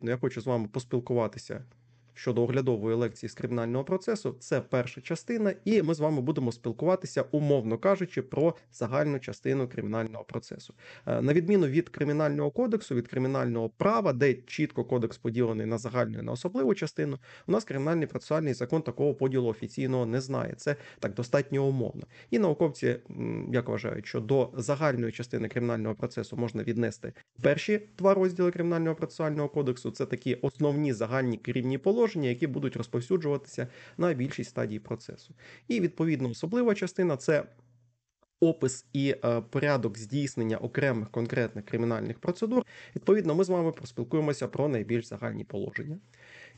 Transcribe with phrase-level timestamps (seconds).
[0.00, 1.64] Ну, я хочу з вами поспілкуватися
[2.16, 4.36] щодо оглядової лекції з кримінального процесу.
[4.40, 10.24] Це перша частина, і ми з вами будемо спілкуватися, умовно кажучи, про загальну частину кримінального
[10.24, 10.74] процесу.
[11.06, 16.18] Е, на відміну від кримінального кодексу, від кримінального права, де чітко кодекс поділений на загальну
[16.18, 20.54] і на особливу частину, у нас кримінальний процесуальний закон такого поділу офіційного не знає.
[20.56, 22.02] Це так достатньо умовно.
[22.30, 22.96] І науковці
[23.52, 27.12] як вважають, що до загальної частини кримінального процесу можна віднести
[27.42, 29.90] перші два розділи кримінального процесуального кодексу.
[29.90, 35.34] Це такі основні загальні керівні положення положення, які будуть розповсюджуватися на більшість стадій процесу.
[35.68, 37.44] І відповідно особлива частина це.
[38.40, 42.62] Опис і е, порядок здійснення окремих конкретних кримінальних процедур.
[42.96, 45.98] Відповідно, ми з вами поспілкуємося про найбільш загальні положення.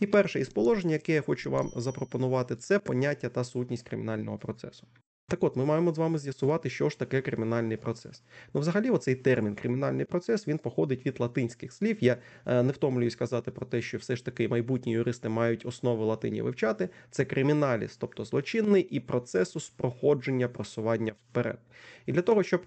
[0.01, 4.87] І перше із положень, яке я хочу вам запропонувати, це поняття та сутність кримінального процесу.
[5.31, 8.23] Так от, ми маємо з вами з'ясувати, що ж таке кримінальний процес.
[8.55, 11.97] Ну, взагалі, оцей термін кримінальний процес він походить від латинських слів.
[12.01, 12.17] Я
[12.47, 16.43] е, не втомлююсь казати про те, що все ж таки майбутні юристи мають основи латині
[16.43, 16.89] вивчати.
[17.11, 21.59] Це криміналіс, тобто злочинний і процесус проходження просування вперед.
[22.07, 22.63] І для того, щоб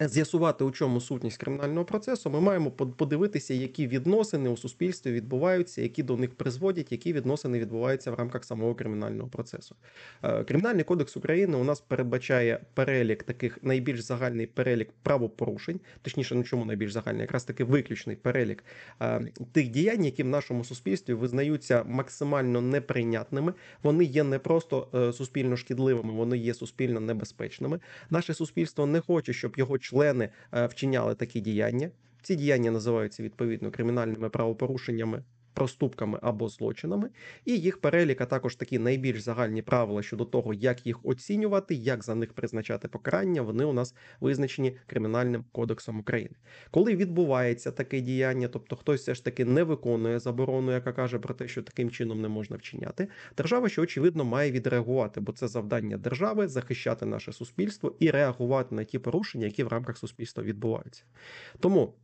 [0.00, 6.02] З'ясувати, у чому сутність кримінального процесу, ми маємо подивитися, які відносини у суспільстві відбуваються, які
[6.02, 9.76] до них призводять, які відносини відбуваються в рамках самого кримінального процесу.
[10.22, 16.42] Е, Кримінальний кодекс України у нас передбачає перелік таких найбільш загальний перелік правопорушень, точніше, ну
[16.42, 18.64] чому найбільш загальний, якраз таки виключний перелік
[19.02, 23.54] е, тих діянь, які в нашому суспільстві визнаються максимально неприйнятними.
[23.82, 27.80] Вони є не просто е, суспільно шкідливими, вони є суспільно небезпечними.
[28.10, 31.90] Наше суспільство не хоче, щоб його члени е, вчиняли такі діяння.
[32.22, 35.22] Ці діяння називаються відповідно кримінальними правопорушеннями
[35.56, 37.10] проступками або злочинами,
[37.44, 42.04] і їх перелік, а також такі найбільш загальні правила щодо того, як їх оцінювати, як
[42.04, 46.34] за них призначати покарання, вони у нас визначені кримінальним кодексом України.
[46.70, 51.34] Коли відбувається таке діяння, тобто хтось все ж таки не виконує заборону, яка каже про
[51.34, 55.96] те, що таким чином не можна вчиняти, держава, що очевидно, має відреагувати, бо це завдання
[55.96, 61.02] держави захищати наше суспільство і реагувати на ті порушення, які в рамках суспільства відбуваються.
[61.60, 61.94] Тому.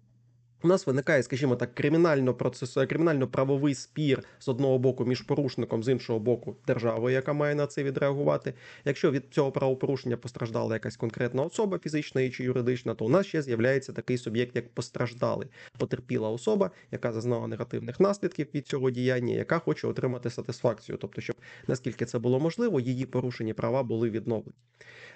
[0.64, 5.88] У нас виникає, скажімо так, кримінально процесу, кримінально-правовий спір з одного боку між порушником, з
[5.88, 8.54] іншого боку, державою, яка має на це відреагувати.
[8.84, 13.42] Якщо від цього правопорушення постраждала якась конкретна особа, фізична чи юридична, то у нас ще
[13.42, 19.58] з'являється такий суб'єкт, як постраждалий, потерпіла особа, яка зазнала негативних наслідків від цього діяння, яка
[19.58, 21.36] хоче отримати сатисфакцію, тобто, щоб
[21.66, 24.52] наскільки це було можливо, її порушені права були відновлені.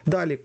[0.07, 0.39] Далі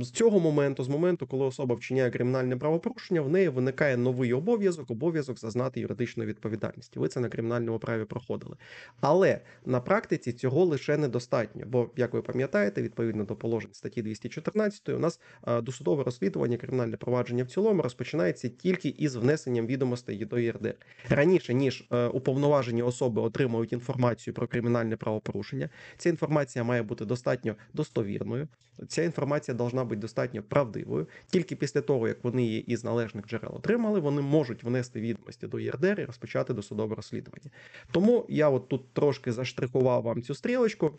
[0.00, 4.90] з цього моменту, з моменту, коли особа вчиняє кримінальне правопорушення, в неї виникає новий обов'язок,
[4.90, 6.98] обов'язок зазнати юридичної відповідальності.
[6.98, 8.56] Ви це на кримінальному праві проходили.
[9.00, 11.64] Але на практиці цього лише недостатньо.
[11.66, 15.20] Бо, як ви пам'ятаєте, відповідно до положень статті 214, у нас
[15.62, 20.74] досудове розслідування, кримінальне провадження в цілому розпочинається тільки із внесенням відомостей до ЄРДР.
[21.08, 25.70] Раніше ніж е, уповноважені особи отримують інформацію про кримінальне правопорушення.
[25.96, 28.48] Ця інформація має бути достатньо достовірною.
[28.88, 31.06] Ця інформація должна бути достатньо правдивою.
[31.26, 35.58] Тільки після того, як вони її із належних джерел отримали, вони можуть внести відомості до
[35.58, 37.50] ЄРДР і розпочати досудове розслідування.
[37.90, 40.98] Тому я от тут трошки заштрихував вам цю стрілочку.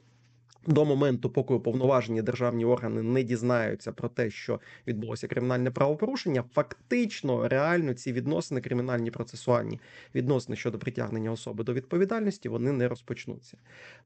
[0.68, 7.48] До моменту, поки уповноважені державні органи не дізнаються про те, що відбулося кримінальне правопорушення, фактично
[7.48, 9.80] реально ці відносини, кримінальні процесуальні
[10.16, 13.58] відносини щодо притягнення особи до відповідальності, вони не розпочнуться.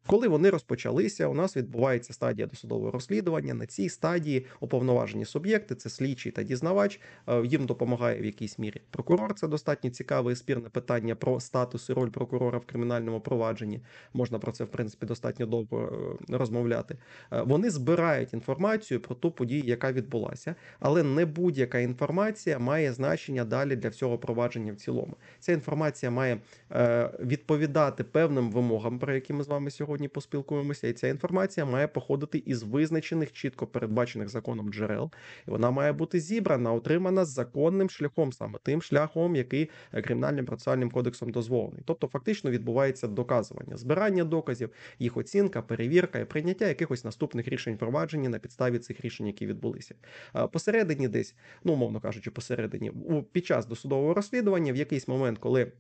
[0.06, 3.54] Коли вони розпочалися, у нас відбувається стадія досудового розслідування.
[3.54, 7.00] На цій стадії уповноважені суб'єкти, це слідчий та дізнавач.
[7.28, 9.34] Е, їм допомагає в якійсь мірі прокурор.
[9.34, 13.82] Це достатньо цікаве і спірне питання про статус і роль прокурора в кримінальному провадженні.
[14.14, 16.96] Можна про це в принципі достатньо довго розмовляти розмовляти,
[17.32, 23.46] е, вони збирають інформацію про ту подію, яка відбулася, але не будь-яка інформація має значення
[23.46, 25.18] далі для всього провадження в цілому.
[25.40, 26.38] Ця інформація має
[26.72, 31.88] е, відповідати певним вимогам, про які ми з вами сьогодні поспілкуємося, і ця інформація має
[31.88, 35.12] походити із визначених, чітко передбачених законом джерел.
[35.48, 40.92] І вона має бути зібрана, отримана законним шляхом, саме тим шляхом, який е, кримінальним процесуальним
[40.92, 41.82] кодексом дозволений.
[41.86, 44.70] Тобто, фактично відбувається доказування, збирання доказів,
[45.00, 49.96] їх оцінка, перевірка і прийняття якихось наступних рішень провадження на підставі цих рішень, які відбулися.
[50.52, 52.92] Посередині, десь, ну умовно кажучи, посередині,
[53.32, 55.72] під час досудового розслідування, в якийсь момент, коли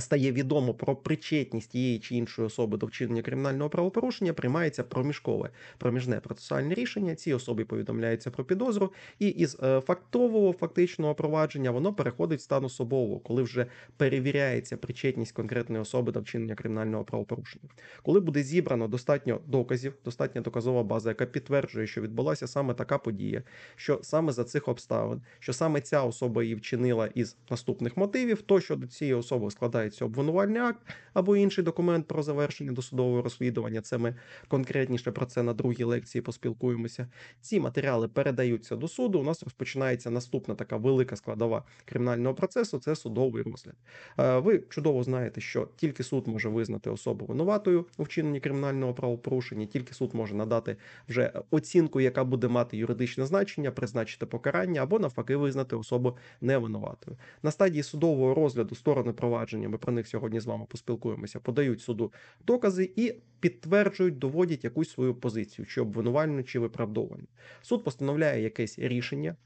[0.00, 6.20] стає відомо про причетність тієї чи іншої особи до вчинення кримінального правопорушення, приймається проміжкове проміжне
[6.20, 7.14] процесуальне рішення.
[7.14, 12.64] Цій особі повідомляється про підозру, і із е, фактового фактичного провадження воно переходить в стан
[12.64, 13.66] особового, коли вже
[13.96, 17.64] перевіряється причетність конкретної особи до вчинення кримінального правопорушення.
[18.02, 23.42] Коли буде зібрано достатньо доказів, достатня доказова база, яка підтверджує, що відбулася саме така подія,
[23.76, 28.60] що саме за цих обставин, що саме ця особа її вчинила із наступних мотивів, то
[28.60, 29.46] що до цієї особи
[29.90, 30.80] складається обвинувальний акт
[31.14, 33.80] або інший документ про завершення досудового розслідування.
[33.80, 34.14] Це ми
[34.48, 37.08] конкретніше про це на другій лекції поспілкуємося.
[37.40, 39.20] Ці матеріали передаються до суду.
[39.20, 42.78] У нас розпочинається наступна така велика складова кримінального процесу.
[42.78, 43.74] Це судовий розгляд.
[44.18, 49.66] Е, Ви чудово знаєте, що тільки суд може визнати особу винуватою у вчиненні кримінального правопорушення,
[49.66, 50.76] тільки суд може надати
[51.08, 57.16] вже оцінку, яка буде мати юридичне значення, призначити покарання або навпаки визнати особу невинуватою.
[57.42, 62.12] На стадії судового розгляду сторони провадження, ми про них сьогодні з вами поспілкуємося, подають суду
[62.46, 67.26] докази і підтверджують, доводять якусь свою позицію, чи обвинувальну, чи виправдовальну.
[67.62, 69.36] Суд постановляє якесь рішення.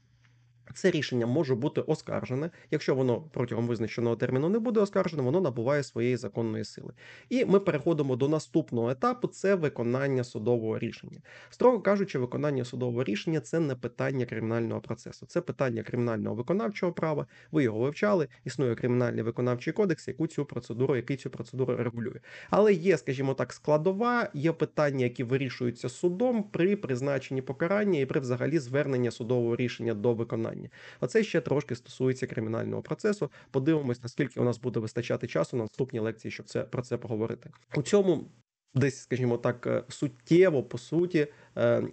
[0.73, 2.49] Це рішення може бути оскаржене.
[2.71, 6.93] Якщо воно протягом визначеного терміну не буде оскаржене, воно набуває своєї законної сили.
[7.29, 11.19] І ми переходимо до наступного етапу: це виконання судового рішення.
[11.49, 17.27] Строго кажучи, виконання судового рішення це не питання кримінального процесу, це питання кримінального виконавчого права.
[17.51, 18.27] Ви його вивчали.
[18.45, 22.19] Існує кримінальний виконавчий кодекс, яку цю процедуру, який цю процедуру регулює.
[22.49, 28.19] Але є, скажімо так, складова, є питання, які вирішуються судом при призначенні покарання і при
[28.19, 30.50] взагалі зверненні судового рішення до виконання.
[30.99, 33.31] Оце ще трошки стосується кримінального процесу.
[33.51, 37.49] Подивимось, наскільки у нас буде вистачати часу на наступні лекції, щоб це про це поговорити.
[37.75, 38.27] У цьому
[38.73, 41.27] десь, скажімо так, е, суттєво по суті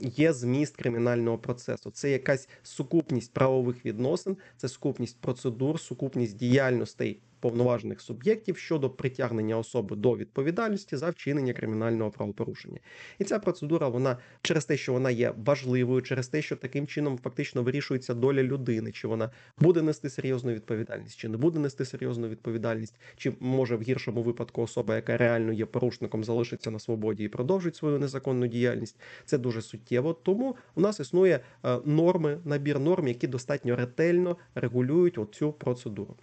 [0.01, 1.91] є зміст кримінального процесу.
[1.91, 9.97] Це якась сукупність правових відносин, це сукупність процедур, сукупність діяльностей повноважених суб'єктів щодо притягнення особи
[9.97, 12.79] до відповідальності за вчинення кримінального правопорушення.
[13.19, 17.19] І ця процедура, вона через те, що вона є важливою, через те, що таким чином
[17.19, 22.29] фактично вирішується доля людини, чи вона буде нести серйозну відповідальність, чи не буде нести серйозну
[22.29, 27.29] відповідальність, чи може в гіршому випадку особа, яка реально є порушником, залишиться на свободі і
[27.29, 29.01] продовжить свою незаконну діяльність.
[29.25, 30.13] Це дуже суттєво.
[30.13, 36.17] Тому у нас існує е, норми, набір норм, які достатньо ретельно регулюють оцю процедуру.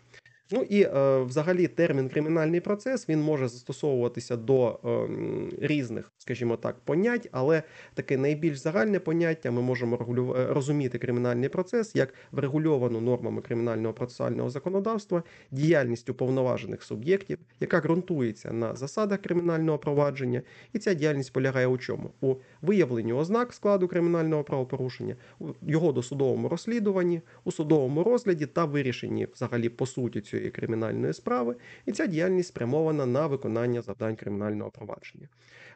[0.52, 6.80] Ну і е, взагалі термін кримінальний процес він може застосовуватися до е, різних, скажімо так,
[6.80, 7.64] понять, але
[7.94, 10.36] таке найбільш загальне поняття ми можемо регулю...
[10.38, 18.54] Е, розуміти кримінальний процес як врегульовану нормами кримінального процесуального законодавства, діяльність уповноважених суб'єктів, яка ґрунтується
[18.54, 20.42] на засадах кримінального провадження,
[20.74, 22.12] і ця діяльність полягає у чому?
[22.22, 29.28] У виявленні ознак складу кримінального правопорушення, у його досудовому розслідуванні, у судовому розгляді та вирішенні
[29.34, 31.56] взагалі по суті цього цієї кримінальної справи,
[31.86, 35.28] і ця діяльність спрямована на виконання завдань кримінального провадження.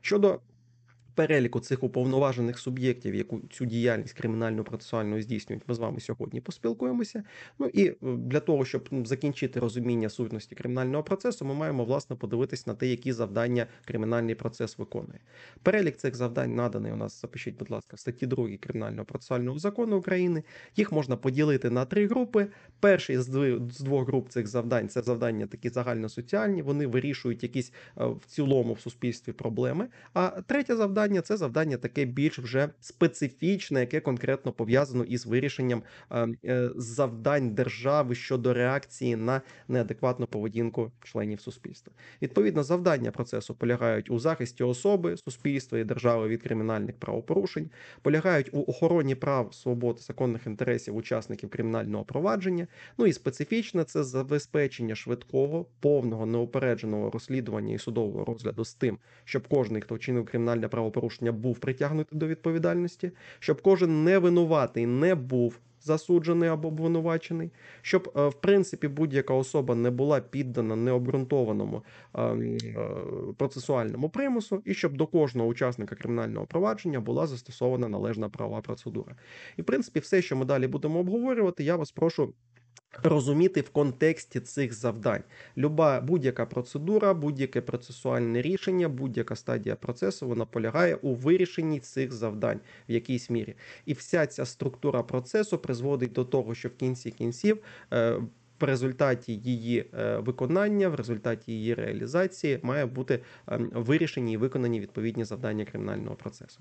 [0.02, 0.40] Щодо
[1.19, 7.24] переліку цих уповноважених суб'єктів, яку цю діяльність кримінально процесуально здійснюють, ми з вами сьогодні поспілкуємося.
[7.60, 12.68] Ну і е, для того, щоб закінчити розуміння сутності кримінального процесу, ми маємо власне подивитись
[12.68, 15.19] на те, які завдання кримінальний процес виконує.
[15.63, 17.21] Перелік цих завдань наданий у нас.
[17.21, 20.44] Запишіть, будь ласка, в статті 2 кримінального процесуального закону України.
[20.75, 22.48] Їх можна поділити на три групи.
[22.80, 23.27] Перший з
[23.80, 26.62] двох груп цих завдань це завдання такі загальносоціальні.
[26.62, 29.88] Вони вирішують якісь е, в цілому в суспільстві проблеми.
[30.13, 35.84] А третє завдання завдання це завдання таке більш вже специфічне, яке конкретно пов'язано із вирішенням
[36.12, 41.94] е, е, завдань держави щодо реакції на неадекватну поведінку членів суспільства.
[42.22, 47.70] Відповідно, завдання процесу полягають у захисті особи, суспільства і держави від кримінальних правопорушень,
[48.02, 52.68] полягають у охороні прав, свобод, законних інтересів учасників кримінального провадження.
[52.98, 59.48] Ну і специфічне це забезпечення швидкого, повного неупередженого розслідування і судового розгляду з тим, щоб
[59.48, 65.60] кожний, хто вчинив кримінальне правопорушення, правопорушення був притягнутий до відповідальності, щоб кожен невинуватий не був
[65.82, 67.52] засуджений або обвинувачений,
[67.82, 71.84] щоб, е, в принципі, будь-яка особа не була піддана необґрунтованому
[72.16, 72.60] е, е,
[73.38, 79.16] процесуальному примусу, і щоб до кожного учасника кримінального провадження була застосована належна права процедура.
[79.58, 82.34] І в принципі, все, що ми далі будемо обговорювати, я вас прошу.
[83.04, 85.24] Розуміти в контексті цих завдань.
[85.58, 92.60] Люба будь-яка процедура, будь-яке процесуальне рішення, будь-яка стадія процесу вона полягає у вирішенні цих завдань
[92.90, 93.56] в якійсь мірі.
[93.86, 97.64] І вся ця структура процесу призводить до того, що в кінці кінців.
[97.94, 98.22] Е,
[98.60, 104.80] в результаті її е, виконання, в результаті її реалізації має бути ем, вирішені і виконані
[104.80, 106.60] відповідні завдання кримінального процесу.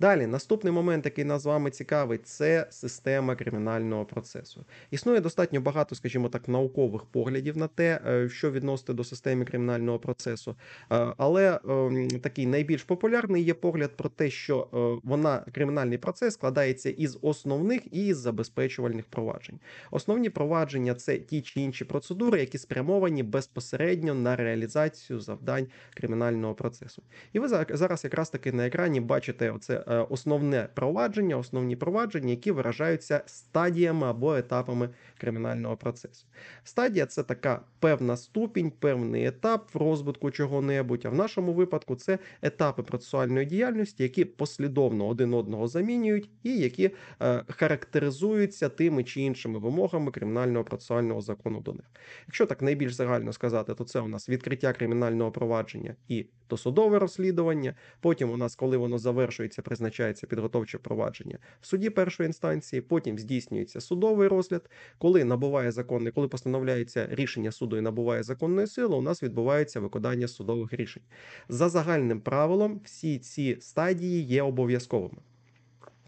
[0.00, 4.64] Далі, наступний момент, який нас з вами цікавить, це система кримінального процесу.
[4.90, 9.98] Існує достатньо багато, скажімо так, наукових поглядів на те, е, що відносити до системи кримінального
[9.98, 10.56] процесу.
[10.92, 16.34] Е, Але ем, такий найбільш популярний є погляд про те, що е, вона кримінальний процес
[16.34, 19.60] складається із основних і із забезпечувальних проваджень.
[19.90, 27.02] Основні провадження це ті чи інші процедури, які спрямовані безпосередньо на реалізацію завдань кримінального процесу.
[27.32, 32.50] І ви за- зараз якраз таки на екрані бачите оце основне провадження, основні провадження, які
[32.50, 36.26] виражаються стадіями або етапами кримінального процесу.
[36.64, 41.02] Стадія це така певна ступінь, певний етап в розвитку чого-небудь.
[41.06, 46.90] А в нашому випадку це етапи процесуальної діяльності, які послідовно один одного замінюють, і які
[47.22, 51.84] е, характеризуються тими чи іншими вимогами кримінального процесуального закону до них.
[52.26, 57.74] Якщо так найбільш загально сказати, то це у нас відкриття кримінального провадження і досудове розслідування.
[58.00, 62.82] Потім у нас, коли воно завершується, призначається підготовче провадження в суді першої інстанції.
[62.82, 64.70] Потім здійснюється судовий розгляд.
[64.98, 70.28] Коли набуває законний, коли постановляється рішення суду і набуває законної сили, у нас відбувається виконання
[70.28, 71.02] судових рішень.
[71.48, 75.22] За загальним правилом, всі ці стадії є обов'язковими.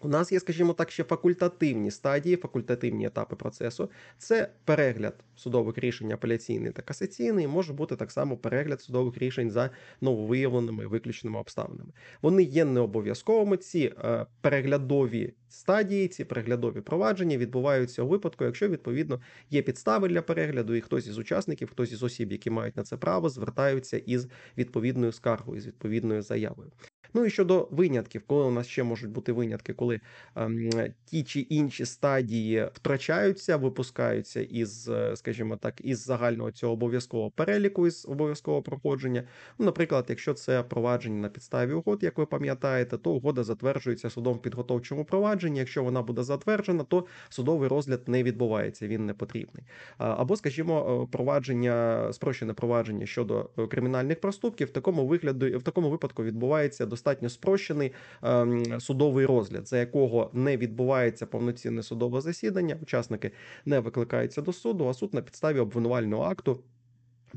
[0.05, 3.91] У нас є, скажімо так, ще факультативні стадії, факультативні етапи процесу.
[4.19, 7.47] Це перегляд судових рішень апеляційний та касаційний.
[7.47, 11.93] Може бути так само перегляд судових рішень за нововиявленими і виключеними обставинами.
[12.23, 13.57] Вони є не обов'язковими.
[13.57, 20.23] Ці е, переглядові стадії, ці переглядові провадження відбуваються у випадку, якщо відповідно є підстави для
[20.23, 24.29] перегляду, і хтось із учасників, хтось із осіб, які мають на це право, звертаються із
[24.59, 26.71] відповідною скаргою, з відповідною заявою.
[27.14, 30.00] Ну і щодо винятків, коли у нас ще можуть бути винятки, коли
[30.37, 30.71] ем,
[31.04, 37.87] ті чи інші стадії втрачаються, випускаються із, е, скажімо так, із загального цього обов'язкового переліку
[37.87, 39.25] із обов'язкового проходження.
[39.59, 44.35] Ну, наприклад, якщо це провадження на підставі угод, як ви пам'ятаєте, то угода затверджується судом
[44.35, 45.59] в підготовчому провадженні.
[45.59, 49.64] Якщо вона буде затверджена, то судовий розгляд не відбувається, він не потрібний.
[49.99, 55.90] Або, скажімо, е, провадження, спрощене провадження щодо е, кримінальних проступків, в такому вигляду, в такому
[55.90, 57.93] випадку відбувається достатньо спрощений
[58.23, 62.79] ем, судовий розгляд, за якого не відбувається повноцінне судове засідання.
[62.83, 63.31] Учасники
[63.65, 66.61] не викликаються до суду, а суд на підставі обвинувального акту.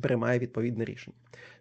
[0.01, 1.17] Приймає відповідне рішення.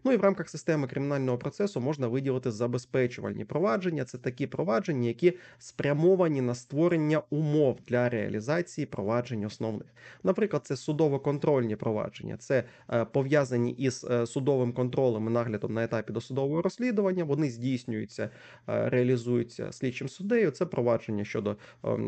[0.06, 4.04] Ну і в рамках системи кримінального процесу можна виділити забезпечувальні провадження.
[4.04, 9.88] Це такі провадження, які спрямовані на створення умов для реалізації проваджень основних.
[10.22, 16.12] Наприклад, це судово-контрольні провадження, це е, пов'язані із е, судовим контролем і наглядом на етапі
[16.12, 17.24] досудового розслідування.
[17.24, 18.30] Вони здійснюються,
[18.68, 20.50] е, реалізуються слідчим суддею.
[20.50, 21.56] Це провадження щодо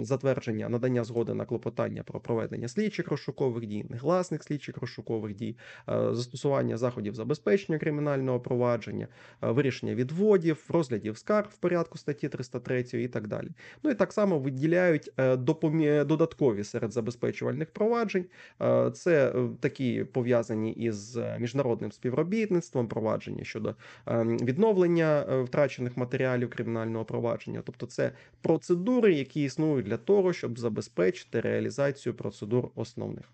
[0.00, 6.76] затвердження надання згоди на клопотання про проведення слідчих розшукових дій, негласних слідчих розшукових дій, застосування
[6.76, 9.08] заходів забезпечення кримінального провадження,
[9.42, 13.48] е, вирішення відводів, розглядів скарг в порядку статті 303 і так далі.
[13.82, 18.24] Ну і так само виділяють е, допомі- додаткові серед забезпечувальних проваджень.
[18.62, 23.74] Е, Це е, такі пов'язані із е, міжнародним співробітництвом, провадження щодо
[24.08, 27.62] е, відновлення е, втрачених матеріалів кримінального провадження.
[27.64, 28.12] Тобто, це
[28.42, 33.24] процедури, які існують для того, щоб забезпечити реалізацію процедур основних.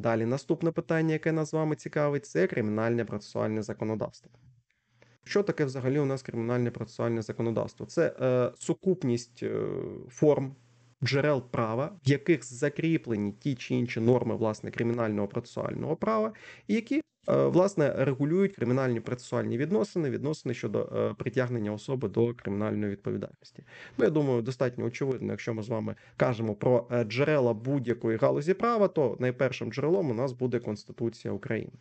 [0.00, 4.30] Далі наступне питання, яке нас з вами цікавить, це кримінальне процесуальне законодавство.
[5.24, 7.86] Що таке взагалі у нас кримінальне процесуальне законодавство?
[7.86, 9.66] Це е, сукупність е,
[10.08, 10.54] форм
[11.04, 16.32] джерел права, в яких закріплені ті чи інші норми власне кримінального процесуального права,
[16.66, 23.64] і які власне регулюють кримінальні процесуальні відносини, відносини щодо е, притягнення особи до кримінальної відповідальності.
[23.98, 28.54] Ну, я думаю, достатньо очевидно, якщо ми з вами кажемо про е, джерела будь-якої галузі
[28.54, 31.72] права, то найпершим джерелом у нас буде Конституція України.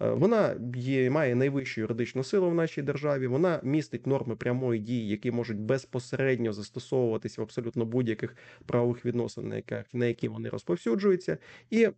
[0.00, 3.26] Е, Вона є, має найвищу юридичну силу в нашій державі.
[3.26, 8.36] Вона містить норми прямої дії, які можуть безпосередньо застосовуватися в абсолютно будь-яких
[8.66, 9.62] правових відносин,
[9.92, 11.38] на які вони розповсюджуються,
[11.70, 11.92] і е,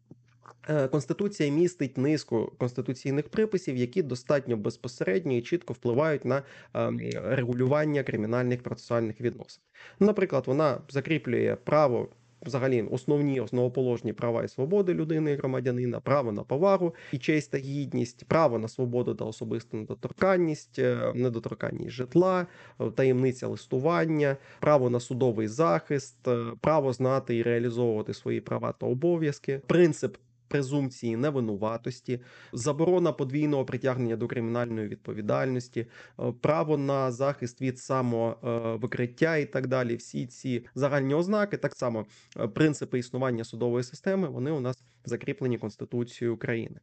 [0.90, 6.42] Конституція містить низку конституційних приписів, які достатньо безпосередньо і чітко впливають на
[6.74, 9.62] ем, регулювання кримінальних процесуальних відносин.
[10.00, 12.08] Наприклад, вона закріплює право.
[12.46, 17.58] Взагалі, основні основоположні права і свободи людини і громадянина, право на повагу і честь та
[17.58, 22.46] гідність, право на свободу та особисту недоторканність, е, недоторканність житла,
[22.80, 28.86] е, таємниця листування, право на судовий захист, е, право знати і реалізовувати свої права та
[28.86, 30.16] обов'язки, принцип.
[30.50, 32.20] Презумпції невинуватості,
[32.52, 35.86] заборона подвійного притягнення до кримінальної відповідальності,
[36.20, 39.96] е, право на захист від самовикриття і так далі.
[39.96, 42.06] Всі ці загальні ознаки, так само
[42.40, 46.80] е, принципи існування судової системи, вони у нас закріплені Конституцією України.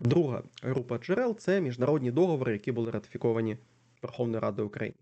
[0.00, 3.56] Друга група джерел це міжнародні договори, які були ратифіковані
[4.02, 4.96] Верховною Радою України.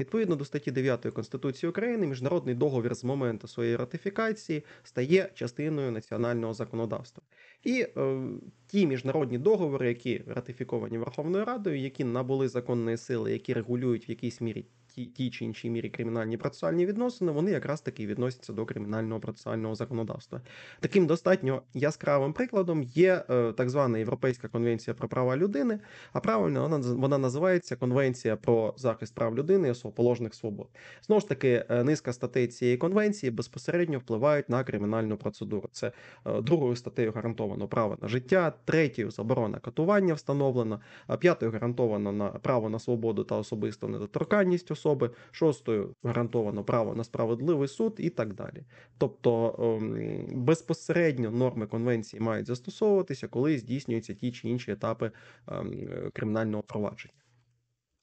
[0.00, 6.54] Відповідно до статті 9 Конституції України, міжнародний договір з моменту своєї ратифікації стає частиною національного
[6.54, 7.22] законодавства.
[7.64, 8.20] І е,
[8.66, 14.40] ті міжнародні договори, які ратифіковані Верховною Радою, які набули законної сили, які регулюють в якійсь
[14.40, 14.66] мірі
[14.98, 19.74] ті, ті чи інші мірі кримінальні процесуальні відносини, вони якраз таки відносяться до кримінального процесуального
[19.74, 20.40] законодавства.
[20.80, 25.78] Таким достатньо яскравим прикладом є е, так звана Європейська конвенція про права людини,
[26.12, 30.66] а правильно вона, вона називається Конвенція про захист прав людини і основоположних свобод.
[31.02, 35.68] Знову ж таки, е, низка статей цієї конвенції безпосередньо впливають на кримінальну процедуру.
[35.72, 35.92] Це
[36.26, 40.80] е, другою статтею гарантовано право на життя, третьою заборона катування встановлена,
[41.18, 44.87] п'ятою гарантовано на право на свободу та особисту недоторканність особи,
[45.30, 48.64] шостою гарантовано право на справедливий суд і так далі.
[48.98, 55.10] Тобто ем, безпосередньо норми конвенції мають застосовуватися, коли здійснюються ті чи інші етапи
[55.48, 57.14] ем, кримінального провадження.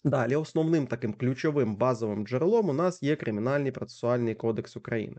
[0.06, 5.18] Далі, основним таким ключовим базовим джерелом у нас є Кримінальний процесуальний кодекс України.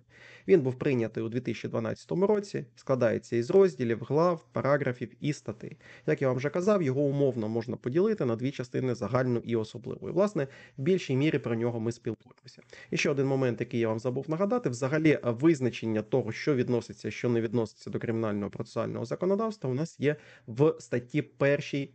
[0.48, 5.76] Він був прийнятий у 2012 році, складається із розділів, глав, параграфів і статей.
[6.06, 10.08] Як я вам вже казав, його умовно можна поділити на дві частини загальну і особливу.
[10.08, 10.46] І, власне,
[10.78, 12.62] в більшій мірі про нього ми спілкуємося.
[12.90, 17.28] І ще один момент, який я вам забув нагадати: взагалі, визначення того, що відноситься, що
[17.28, 20.16] не відноситься до кримінального процесуального законодавства, у нас є
[20.46, 21.90] в статті першій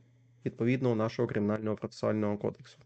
[0.46, 2.78] відповідного нашого кримінального процесуального кодексу.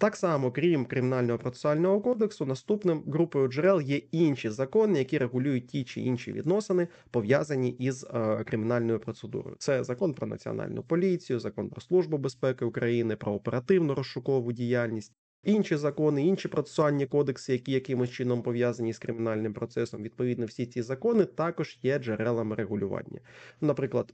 [0.00, 5.84] Так само, крім кримінального процесуального кодексу, наступним групою джерел є інші закони, які регулюють ті
[5.84, 9.56] чи інші відносини, пов'язані із е, кримінальною процедурою.
[9.58, 15.12] Це закон про національну поліцію, закон про службу безпеки України, про оперативну розшукову діяльність.
[15.44, 20.82] Інші закони, інші процесуальні кодекси, які якимось чином пов'язані з кримінальним процесом, відповідно, всі ці
[20.82, 23.20] закони також є джерелами регулювання.
[23.60, 24.12] Наприклад.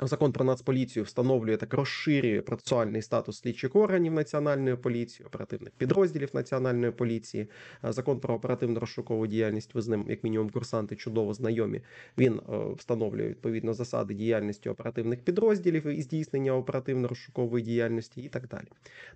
[0.00, 6.92] Закон про нацполіцію встановлює так розширює процесуальний статус слідчих органів національної поліції, оперативних підрозділів національної
[6.92, 7.48] поліції.
[7.82, 9.74] Закон про оперативну розшукову діяльність.
[9.74, 11.80] Ви з ним, як мінімум, курсанти чудово знайомі.
[12.18, 18.66] Він е, встановлює відповідно засади діяльності оперативних підрозділів і здійснення оперативно-розшукової діяльності і так далі.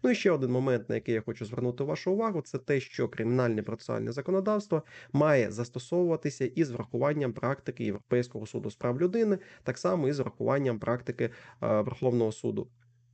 [0.02, 3.08] Ну і ще один момент, на який я хочу звернути вашу увагу, це те, що
[3.08, 4.82] кримінальне процесуальне законодавство
[5.12, 10.57] має застосовуватися із врахуванням практики Європейського суду з прав людини, так само і з врахуванням
[10.58, 12.68] урахуванням практики Верховного суду.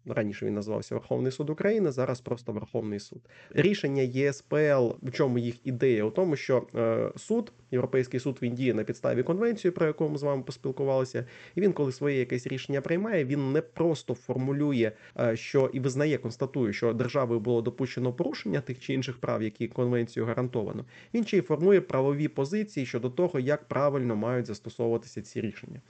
[0.06, 3.20] Раніше він називався Верховний суд України, зараз просто Верховний суд.
[3.50, 6.04] Рішення ЄСПЛ, в чому їх ідея?
[6.04, 10.18] У тому, що е, суд, Європейський суд, він діє на підставі конвенції, про яку ми
[10.18, 11.26] з вами поспілкувалися.
[11.54, 16.18] І він, коли своє якесь рішення приймає, він не просто формулює, е, що і визнає,
[16.18, 20.84] констатує, що державою було допущено порушення тих чи інших прав, які конвенцією гарантовано.
[21.14, 25.80] Він ще й формує правові позиції щодо того, як правильно мають застосовуватися ці рішення.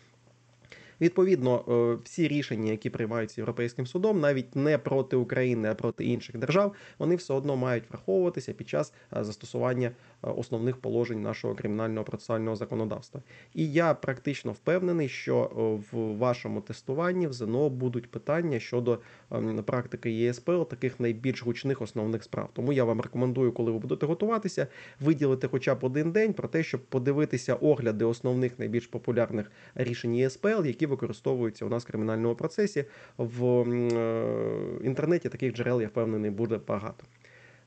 [1.00, 6.38] Відповідно, е, всі рішення, які приймаються європейським судом, навіть не проти України, а проти інших
[6.38, 9.92] держав, вони все одно мають враховуватися під час е, застосування е,
[10.30, 13.22] основних положень нашого кримінального процесуального законодавства.
[13.54, 15.50] І я практично впевнений, що
[15.92, 18.98] в вашому тестуванні в ЗНО будуть питання щодо
[19.30, 22.48] ем, практики ЄСПЛ, таких найбільш гучних основних справ.
[22.52, 24.66] Тому я вам рекомендую, коли ви будете готуватися,
[25.00, 30.64] виділити хоча б один день про те, щоб подивитися огляди основних найбільш популярних рішень ЄСПЛ,
[30.64, 32.84] які використовуються у нас в кримінальному процесі.
[33.18, 37.04] В е, інтернеті таких джерел, я впевнений, буде багато.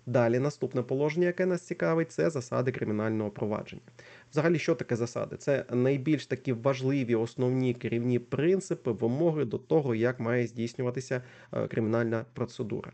[0.05, 3.81] Далі наступне положення, яке нас цікавить, це засади кримінального провадження.
[4.31, 5.37] Взагалі, що таке засади?
[5.37, 11.21] Це найбільш такі важливі основні керівні принципи, вимоги до того, як має здійснюватися
[11.53, 12.91] е, кримінальна процедура.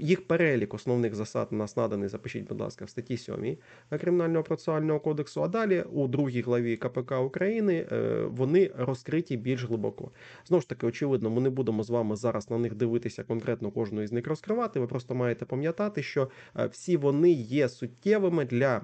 [0.00, 2.08] Їх перелік основних засад у нас наданий.
[2.08, 3.56] Запишіть, будь ласка, в статті 7
[3.90, 5.42] Кримінального процесуального кодексу.
[5.42, 10.10] А далі у другій главі КПК України е, вони розкриті більш глибоко.
[10.46, 14.02] Знову ж таки, очевидно, ми не будемо з вами зараз на них дивитися конкретно кожну
[14.02, 14.80] із них розкривати.
[14.80, 18.82] Ви просто маєте пам'ятати, що е, всі вони є суттєвими для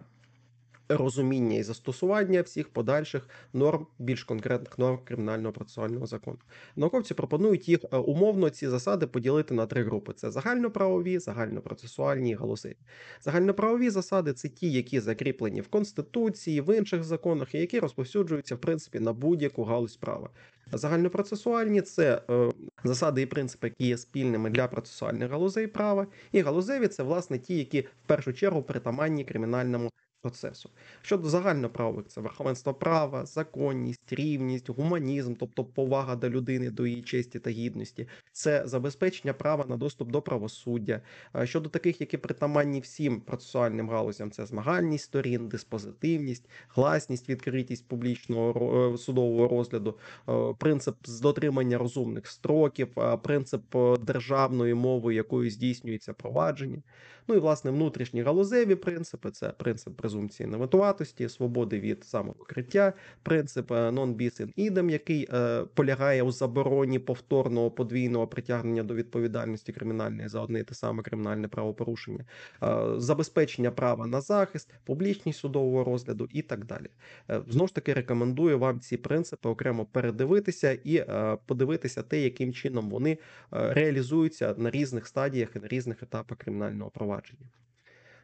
[0.88, 6.38] розуміння і застосування всіх подальших норм, більш конкретних норм кримінального процесуального закону.
[6.76, 12.34] Науковці пропонують їх е, умовно ці засади поділити на три групи: це загальноправові, загальнопроцесуальні і
[12.34, 12.76] галузеві.
[13.20, 18.58] Загальноправові засади це ті, які закріплені в конституції, в інших законах, і які розповсюджуються в
[18.58, 20.30] принципі на будь-яку галузь права.
[20.72, 22.50] Загальнопроцесуальні це е,
[22.84, 27.58] засади і принципи, які є спільними для процесуальних галузей права, і галузеві це власне ті,
[27.58, 29.90] які в першу чергу притаманні кримінальному
[30.26, 30.70] процесу.
[31.02, 37.38] Щодо загальноправих, це верховенство права, законність, рівність, гуманізм, тобто повага до людини, до її честі
[37.38, 41.00] та гідності, це забезпечення права на доступ до правосуддя.
[41.44, 48.98] Щодо таких, які притаманні всім процесуальним галузям, це змагальність сторін, диспозитивність, гласність, відкритість публічного е,
[48.98, 52.88] судового розгляду, е, принцип дотримання розумних строків,
[53.22, 56.82] принцип державної мови, якою здійснюється провадження.
[57.28, 64.16] Ну і власне внутрішні галузеві принципи це принцип презумпції невинуватості, свободи від самовикриття, принцип non
[64.16, 70.40] bis in idem, який е, полягає у забороні повторного подвійного притягнення до відповідальності кримінальної за
[70.40, 72.24] одне і те саме кримінальне правопорушення,
[72.62, 76.86] е, забезпечення права на захист, публічність судового розгляду і так далі.
[77.30, 82.52] Е, знову ж таки рекомендую вам ці принципи окремо передивитися і е, подивитися те, яким
[82.52, 83.18] чином вони е,
[83.50, 87.15] реалізуються на різних стадіях і на різних етапах кримінального провадження.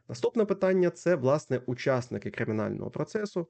[0.09, 3.49] Наступне питання це власне учасники кримінального процесу.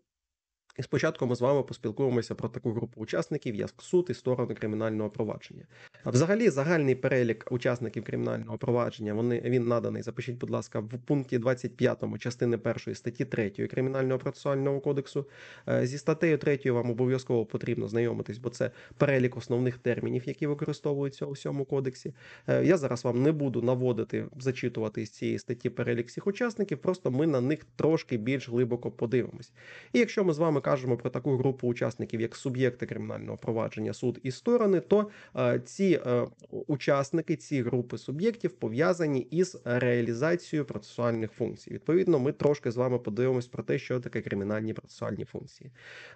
[0.78, 5.10] І спочатку ми з вами поспілкуємося про таку групу учасників, як суд і сторони кримінального
[5.10, 5.66] провадження.
[6.04, 10.02] А взагалі, загальний перелік учасників кримінального провадження вони він наданий.
[10.02, 15.26] Запишіть, будь ласка, в пункті 25 частини 1 статті 3 Кримінального процесуального кодексу.
[15.68, 21.26] Е, зі статтею 3 вам обов'язково потрібно знайомитись, бо це перелік основних термінів, які використовуються
[21.26, 22.14] у цьому кодексі.
[22.46, 27.10] Е, я зараз вам не буду наводити, зачитувати з цієї статті перелік всіх учасників, просто
[27.10, 29.52] ми на них трошки більш глибоко подивимось.
[29.92, 34.18] І якщо ми з вами кажемо про таку групу учасників, як суб'єкти кримінального провадження, суд
[34.22, 36.26] і сторони, то е, ці е,
[36.66, 41.70] учасники, ці групи суб'єктів пов'язані із реалізацією процесуальних функцій.
[41.70, 45.70] Відповідно, ми трошки з вами подивимось про те, що таке кримінальні процесуальні функції.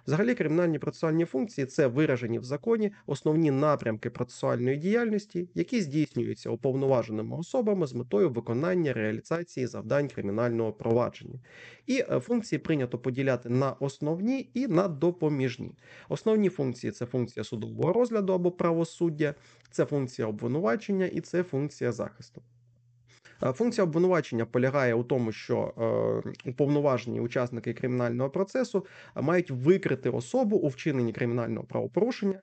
[0.07, 7.37] Взагалі, кримінальні процесуальні функції це виражені в законі основні напрямки процесуальної діяльності, які здійснюються уповноваженими
[7.37, 11.39] особами з метою виконання реалізації завдань кримінального провадження.
[11.87, 15.71] І е, функції прийнято поділяти на основні і на допоміжні.
[16.09, 19.35] Основні функції це функція судового розгляду або правосуддя,
[19.71, 22.41] це функція обвинувачення і це функція захисту.
[23.43, 25.73] Е, функція обвинувачення полягає у тому, що
[26.45, 32.41] е, уповноважені учасники кримінального процесу мають викрити особу у вчиненні кримінального правопорушення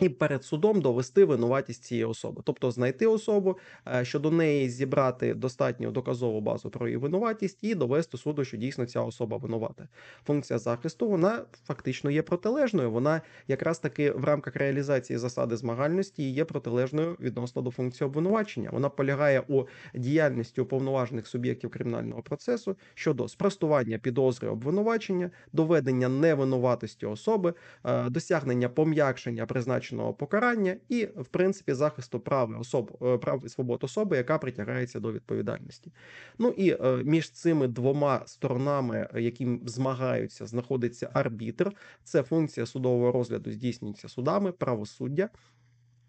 [0.00, 5.90] і перед судом довести винуватість цієї особи, тобто знайти особу, е, щодо неї зібрати достатню
[5.90, 9.88] доказову базу про її винуватість і довести суду, що дійсно ця особа винувата.
[10.26, 12.90] Функція захисту вона фактично є протилежною.
[12.90, 18.70] Вона якраз таки в рамках реалізації засади змагальності є протилежною відносно до функції обвинувачення.
[18.72, 27.54] Вона полягає у діяльності уповноважених суб'єктів кримінального процесу щодо спростування підозри обвинувачення, доведення невинуватості особи,
[27.84, 33.48] е, досягнення пом'якшення призначення передбаченого покарання і, в принципі, захисту прав особ е, прав і
[33.48, 35.92] свобод особи, яка притягається до відповідальності.
[36.38, 41.72] Ну і е, між цими двома сторонами, які змагаються, знаходиться арбітр.
[42.04, 45.28] Це функція судового розгляду здійснюється судами, правосуддя.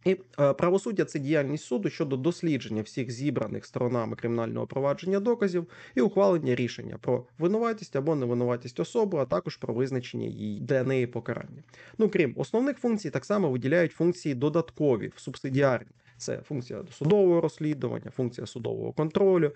[0.06, 6.02] І е, правосуддя це діяльність суду щодо дослідження всіх зібраних сторонами кримінального провадження доказів і
[6.02, 11.64] ухвалення рішення про винуватість або невинуватість особи, а також про визначення її для неї покарання.
[11.98, 15.92] Ну крім основних функцій, так само виділяють функції додаткові в субсидіарні.
[16.20, 19.52] Це функція судового розслідування, функція судового контролю,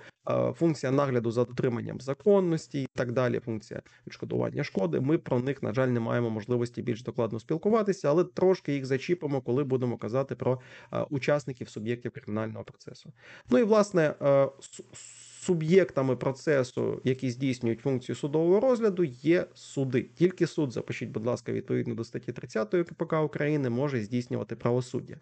[0.53, 3.39] функція нагляду за дотриманням законності і так далі.
[3.39, 4.99] Функція відшкодування шкоди.
[4.99, 9.41] Ми про них, на жаль, не маємо можливості більш докладно спілкуватися, але трошки їх зачіпимо,
[9.41, 10.59] коли будемо казати про
[11.09, 13.13] учасників суб'єктів кримінального процесу.
[13.49, 14.15] Ну і власне
[15.43, 20.05] суб'єктами процесу, які здійснюють функцію судового розгляду, є суди.
[20.15, 25.15] Тільки суд, запишіть, будь ласка, відповідно до статті 30 КПК України, може здійснювати правосуддя.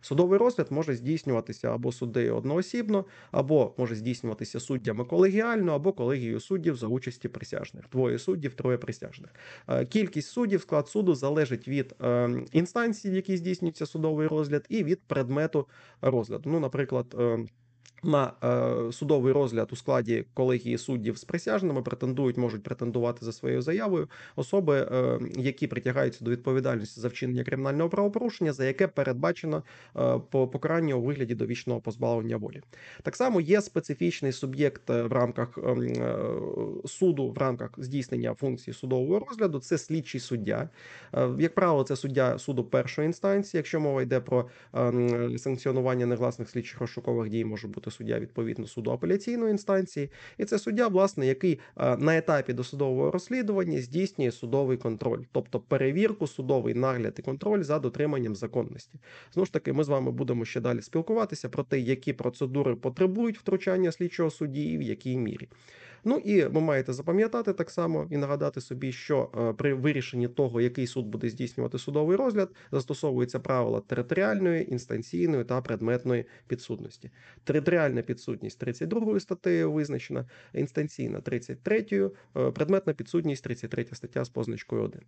[0.00, 6.76] Судовий розгляд може здійснюватися або суддею одноосібно, або може здійснюватися суддями колегіально, або колегією суддів
[6.76, 7.84] за участі присяжних.
[7.92, 9.30] Двоє суддів, троє присяжних.
[9.68, 14.84] Е, кількість суддів, склад суду залежить від е, інстанції, в якій здійснюється судовий розгляд, і
[14.84, 15.66] від предмету
[16.00, 16.50] розгляду.
[16.50, 17.16] Ну, наприклад.
[18.04, 23.32] Е, на е, судовий розгляд у складі колегії суддів з присяжними претендують, можуть претендувати за
[23.32, 29.62] своєю заявою особи, е, які притягаються до відповідальності за вчинення кримінального правопорушення, за яке передбачено
[29.96, 32.62] е, по покарання у вигляді довічного позбавлення волі.
[33.02, 36.16] Так само є специфічний суб'єкт в рамках ем, е,
[36.86, 39.58] суду, в рамках здійснення функції судового розгляду.
[39.58, 40.68] Це слідчий суддя.
[41.14, 43.58] Е, як правило, це суддя суду першої інстанції.
[43.58, 48.66] Якщо мова йде про е, санкціонування негласних слідчих розшукових дій, може бути бути суддя відповідно
[48.66, 54.76] суду апеляційної інстанції, і це суддя, власне, який е, на етапі досудового розслідування здійснює судовий
[54.76, 58.98] контроль, тобто перевірку, судовий нагляд і контроль за дотриманням законності.
[59.32, 63.38] Знову ж таки, ми з вами будемо ще далі спілкуватися про те, які процедури потребують
[63.38, 65.48] втручання слідчого судді і в якій мірі.
[66.04, 70.60] Ну і ви маєте запам'ятати так само і нагадати собі, що е, при вирішенні того,
[70.60, 77.10] який суд буде здійснювати судовий розгляд, застосовуються правила територіальної, інстанційної та предметної підсудності.
[77.44, 81.86] Територіальна підсудність 32 статтею визначена, інстанційна 33,
[82.36, 85.00] е, предметна підсудність 33 стаття з позначкою 1.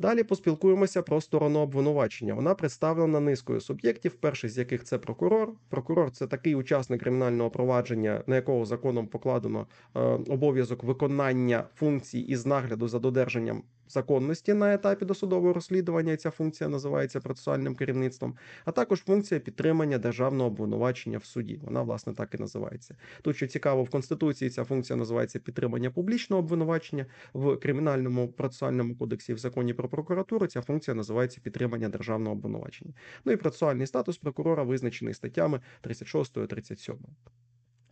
[0.00, 2.34] Далі поспілкуємося про сторону обвинувачення.
[2.34, 5.52] Вона представлена низкою суб'єктів, перший з яких це прокурор.
[5.68, 12.46] Прокурор це такий учасник кримінального провадження, на якого законом покладено е, обов'язок виконання функцій із
[12.46, 16.16] нагляду за додержанням законності на етапі досудового розслідування.
[16.16, 21.60] Ця функція називається процесуальним керівництвом, а також функція підтримання державного обвинувачення в суді.
[21.62, 22.96] Вона власне так і називається.
[23.22, 29.34] Тут що цікаво, в конституції ця функція називається підтримання публічного обвинувачення в кримінальному процесуальному кодексі
[29.34, 30.46] в законі про прокуратуру.
[30.46, 32.94] Ця функція називається підтримання державного обвинувачення.
[33.24, 36.96] Ну і процесуальний статус прокурора визначений статтями 36 і 37.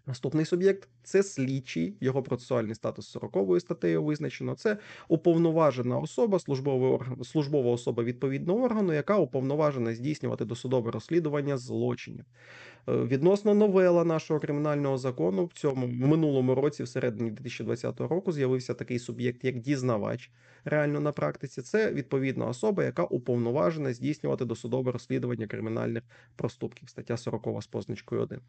[0.08, 4.54] Наступний суб'єкт це слідчий, його процесуальний статус 40 статтею визначено.
[4.54, 12.24] Це уповноважена особа, службовий орган, службова особа відповідного органу, яка уповноважена здійснювати досудове розслідування злочинів.
[12.88, 18.32] Е, Відносно новела нашого кримінального закону в цьому в минулому році, в середині 2020 року,
[18.32, 20.30] з'явився такий суб'єкт, як дізнавач.
[20.64, 26.02] Реально на практиці це відповідна особа, яка уповноважена здійснювати досудове розслідування кримінальних
[26.36, 26.88] проступків.
[26.88, 28.40] Стаття 40 з позначкою 1.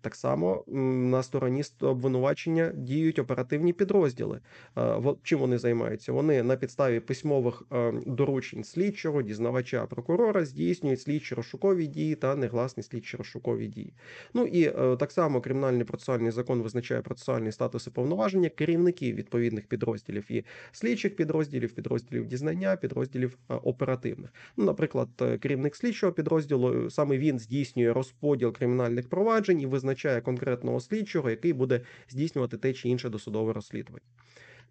[0.00, 0.64] Так само
[1.12, 4.40] на стороні ст- обвинувачення діють оперативні підрозділи.
[4.78, 6.12] Е, Чим вони займаються?
[6.12, 12.82] Вони на підставі письмових е, доручень слідчого, дізнавача, прокурора здійснюють слідчі розшукові дії та негласні
[12.82, 13.87] слідчі розшукові дії.
[14.34, 19.66] Ну і е, так само кримінальний процесуальний закон визначає процесуальний статус і повноваження керівників відповідних
[19.66, 24.34] підрозділів і слідчих підрозділів, підрозділів дізнання, підрозділів е, оперативних.
[24.56, 30.80] Ну, наприклад, е, керівник слідчого підрозділу саме він здійснює розподіл кримінальних проваджень і визначає конкретного
[30.80, 34.06] слідчого, який буде здійснювати те чи інше досудове розслідування.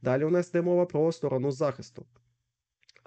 [0.02, 2.06] Далі у нас йде мова про сторону захисту.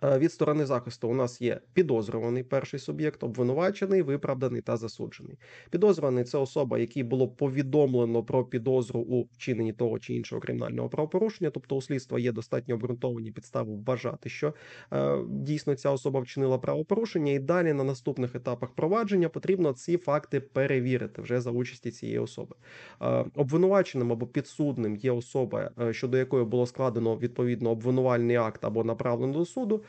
[0.04, 5.38] Е, Від сторони захисту у нас є підозрюваний перший суб'єкт, обвинувачений, виправданий та засуджений.
[5.70, 11.50] Підозрюваний це особа, якій було повідомлено про підозру у вчиненні того чи іншого кримінального правопорушення.
[11.50, 14.54] Тобто у слідства є достатньо обґрунтовані підстави вважати, що
[14.92, 20.40] е, дійсно ця особа вчинила правопорушення, і далі на наступних етапах провадження потрібно ці факти
[20.40, 22.56] перевірити вже за участі цієї особи.
[23.02, 28.84] Е, обвинуваченим або підсудним є особа, е, щодо якої було складено відповідно обвинувальний акт або
[28.84, 29.82] направлено до суду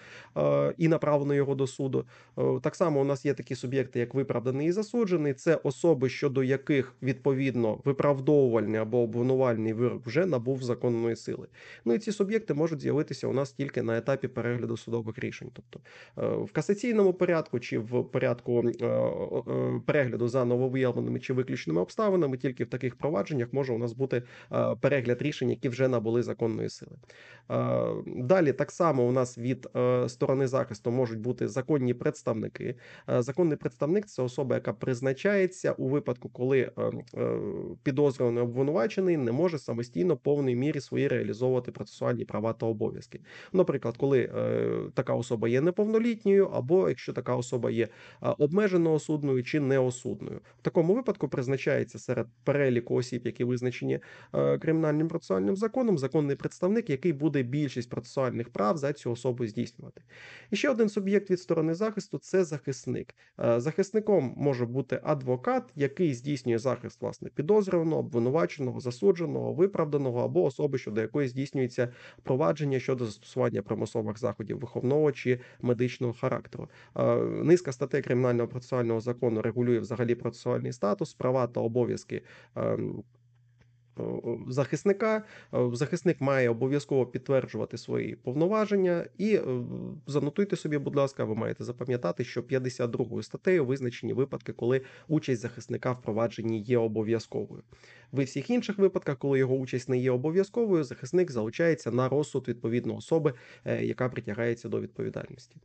[0.78, 2.06] і направлено його до суду.
[2.38, 5.34] Е, Так само у нас є такі суб'єкти, як виправданий і засуджений.
[5.34, 11.48] Це особи, щодо яких відповідно виправдовувальний або обвинувальний вирок вже набув законної сили.
[11.86, 15.80] Ну і ці суб'єкти можуть з'явитися у нас тільки на етапі перегляду судових рішень, тобто
[16.18, 22.64] е, в касаційному порядку чи в порядку е, перегляду за нововиявленими чи виключеними обставинами, тільки
[22.64, 24.24] в таких провадженнях може у нас бути
[24.82, 26.92] перегляд рішень, які вже набули законної сили.
[28.06, 29.68] Далі так само у нас від
[30.10, 32.76] сторони захисту можуть бути законні представники.
[33.10, 37.40] Е, Законний представник це особа, яка призначається у випадку, коли е, е,
[37.84, 43.20] підозрюваний обвинувачений не може самостійно в повній мірі свої реалізовувати процесуальні права та обов'язки.
[43.54, 47.90] Наприклад, коли е, така особа є неповнолітньою, або якщо така особа є е,
[48.38, 50.40] обмежено осудною чи неосудною.
[50.60, 54.00] В такому випадку призначається серед переліку осіб, які визначені
[54.34, 59.81] е, кримінальним процесуальним законом, законний представник, який буде більшість процесуальних прав за цю особу здійснювати.
[60.52, 63.16] І ще один суб'єкт від сторони захисту це захисник.
[63.40, 70.78] Е, Захисником може бути адвокат, який здійснює захист власне підозрюваного, обвинуваченого, засудженого, виправданого або особи,
[70.78, 76.70] щодо якої здійснюється провадження щодо застосування примусових заходів виховного чи медичного характеру.
[76.96, 82.22] Е, Низка статей кримінального процесуального закону регулює взагалі процесуальний статус, права та обов'язки.
[84.00, 85.24] Ем, е, Захисника
[85.54, 89.44] Е, захисник має обов'язково підтверджувати свої повноваження, і е,
[90.08, 95.92] занотуйте собі, будь ласка, ви маєте запам'ятати, що 52 статтею визначені випадки, коли участь захисника
[95.92, 97.64] в провадженні є обов'язковою.
[98.12, 102.98] В всіх інших випадках, коли його участь не є обов'язковою, захисник залучається на розсуд відповідної
[102.98, 103.34] особи,
[103.66, 105.56] е, яка притягається до відповідальності.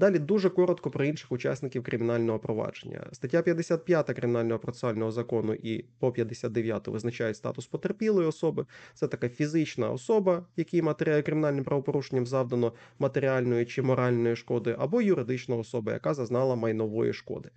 [0.00, 3.06] Далі дуже коротко про інших учасників кримінального провадження.
[3.12, 8.66] Стаття 55 Кримінального процесуального закону і по 59 визначають статус потерпілої особи.
[8.94, 10.82] Це така фізична особа, якій
[11.24, 17.50] кримінальним правопорушенням завдано матеріальної чи моральної шкоди, або юридична особа, яка зазнала майнової шкоди.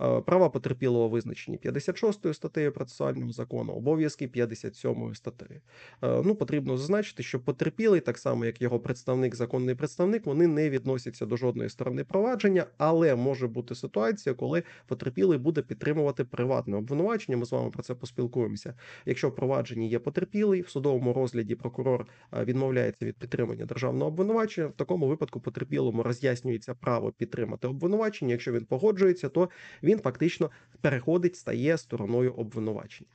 [0.00, 5.60] Е, Права потерпілого визначені 56 статтею процесуального закону, обов'язки 57 статтею.
[6.02, 10.70] Е, Ну, потрібно зазначити, що потерпілий, так само як його представник, законний представник, вони не
[10.70, 17.38] відносяться до жодної сторони провадження, але може бути ситуація, коли потерпілий буде підтримувати приватне обвинувачення.
[17.38, 18.74] Ми з вами про це поспілкуємося.
[19.06, 24.66] Якщо в провадженні є потерпілий, в судовому розгляді прокурор е, відмовляється від підтримання державного обвинувачення.
[24.66, 28.30] В такому випадку потерпілому роз'яснюється право підтримати обвинувачення.
[28.30, 29.48] Якщо він погоджується, то
[29.82, 30.50] він фактично
[30.80, 33.10] переходить, стає стороною обвинувачення.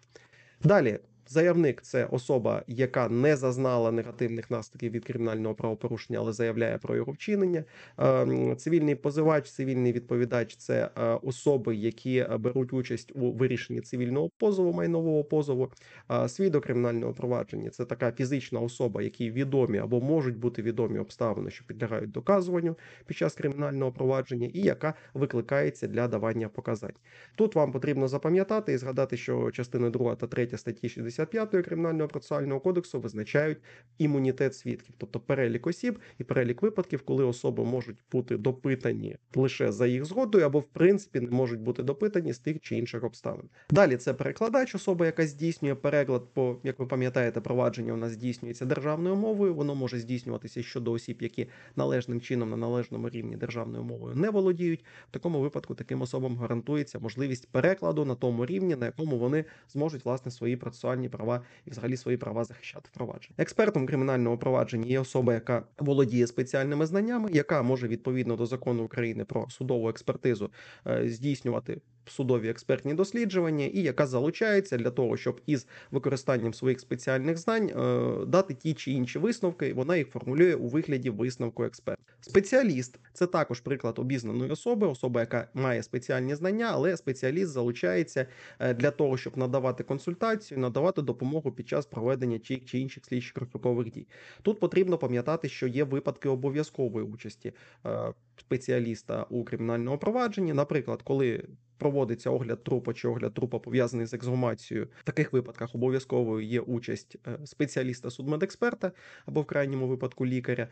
[0.63, 6.95] Далі Заявник це особа, яка не зазнала негативних наслідків від кримінального правопорушення, але заявляє про
[6.95, 7.63] його вчинення.
[7.97, 14.29] Ем, Цивільний позивач, цивільний відповідач це е, особи, які е, беруть участь у вирішенні цивільного
[14.37, 15.71] позову, майнового позову.
[16.07, 21.49] А Свідок кримінального провадження це така фізична особа, якій відомі або можуть бути відомі обставини,
[21.51, 26.93] що підлягають доказуванню під час кримінального провадження, і яка викликається для давання показань.
[27.35, 32.59] Тут вам потрібно запам'ятати і згадати, що частина 2 та 3 статті 65 Кримінального процесуального
[32.59, 33.57] кодексу визначають
[33.97, 39.87] імунітет свідків, тобто перелік осіб і перелік випадків, коли особи можуть бути допитані лише за
[39.87, 43.49] їх згодою, або в принципі не можуть бути допитані з тих чи інших обставин.
[43.69, 48.65] Далі це перекладач, особа, яка здійснює переклад, по як ви пам'ятаєте, провадження у нас здійснюється
[48.65, 49.55] державною мовою.
[49.55, 54.85] Воно може здійснюватися щодо осіб, які належним чином на належному рівні державною мовою не володіють.
[55.09, 60.05] В такому випадку таким особам гарантується можливість перекладу на тому рівні, на якому вони зможуть
[60.05, 63.35] власне свої процесуальні права і взагалі свої права захищати впровадження.
[63.37, 69.25] Експертом кримінального провадження є особа, яка володіє спеціальними знаннями, яка може відповідно до закону України
[69.25, 70.51] про судову експертизу
[70.87, 77.37] е, здійснювати судові експертні дослідження, і яка залучається для того, щоб із використанням своїх спеціальних
[77.37, 79.67] знань е, дати ті чи інші висновки.
[79.67, 81.99] і Вона їх формулює у вигляді висновку експерт.
[82.21, 88.27] Спеціаліст це також приклад обізнаної особи, особа, яка має спеціальні знання, але спеціаліст залучається
[88.59, 93.37] е, для того, щоб надавати консультацію, надавати допомогу під час проведення тих чи інших слідчих
[93.37, 94.07] розшукових дій.
[94.41, 97.53] Тут потрібно пам'ятати, що є випадки обов'язкової участі
[97.85, 101.43] е, спеціаліста у кримінальному провадженні, наприклад, коли
[101.77, 104.87] проводиться огляд трупа чи огляд трупа пов'язаний з ексгумацією.
[104.99, 108.91] В таких випадках обов'язковою є участь е, спеціаліста судмедексперта
[109.25, 110.67] або в крайньому випадку лікаря.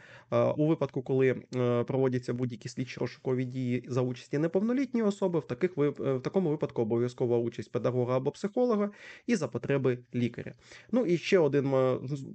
[0.57, 5.71] У випадку, коли е, проводяться будь-які слідчі розшукові дії за участі неповнолітньої особи, в таких
[5.77, 8.91] е, в такому випадку обов'язкова участь педагога або психолога
[9.27, 10.53] і за потреби лікаря.
[10.91, 11.73] Ну і ще один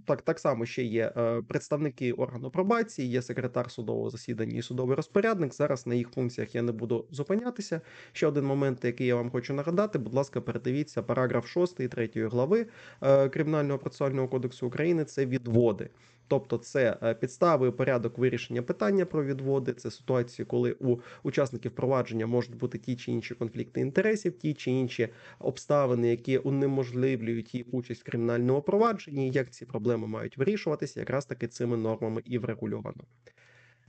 [0.06, 1.12] так, так само ще є
[1.48, 5.54] представники органу пробації, є секретар судового засідання і судовий розпорядник.
[5.54, 7.80] Зараз на їх функціях я не буду зупинятися.
[8.12, 12.66] Ще один момент, який я вам хочу нагадати, будь ласка, передивіться параграф 6 3 глави
[13.02, 15.04] е, Кримінального процесуального кодексу України.
[15.04, 15.90] Це відводи.
[16.28, 19.72] Тобто це е, підстави порядок вирішення питання про відводи.
[19.72, 24.70] Це ситуації, коли у учасників провадження можуть бути ті чи інші конфлікти інтересів, ті чи
[24.70, 29.30] інші обставини, які унеможливлюють їх участь в кримінальному провадженні.
[29.30, 33.04] Як ці проблеми мають вирішуватися, якраз таки цими нормами і врегульовано.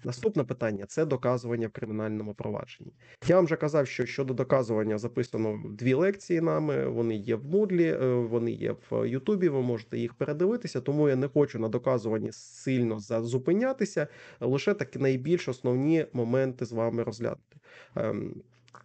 [0.03, 2.91] Наступне питання це доказування в кримінальному провадженні.
[3.27, 6.87] Я вам вже казав, що щодо доказування записано дві лекції нами.
[6.87, 9.49] Вони є в Moodle, е, вони є в Ютубі.
[9.49, 10.81] Ви можете їх передивитися.
[10.81, 14.07] Тому я не хочу на доказуванні сильно зупинятися.
[14.39, 17.57] Лише такі найбільш основні моменти з вами розглянути.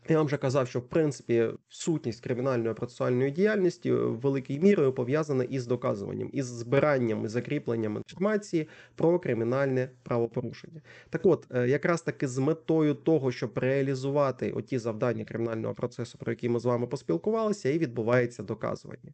[0.08, 5.44] Я вам вже казав, що в принципі сутність кримінальної процесуальної діяльності е, великою мірою пов'язана
[5.44, 10.80] із доказуванням, із збиранням і закріпленням інформації про кримінальне правопорушення.
[11.10, 16.32] Так от, е, якраз таки з метою того, щоб реалізувати оті завдання кримінального процесу, про
[16.32, 19.12] які ми з вами поспілкувалися, і відбувається доказування.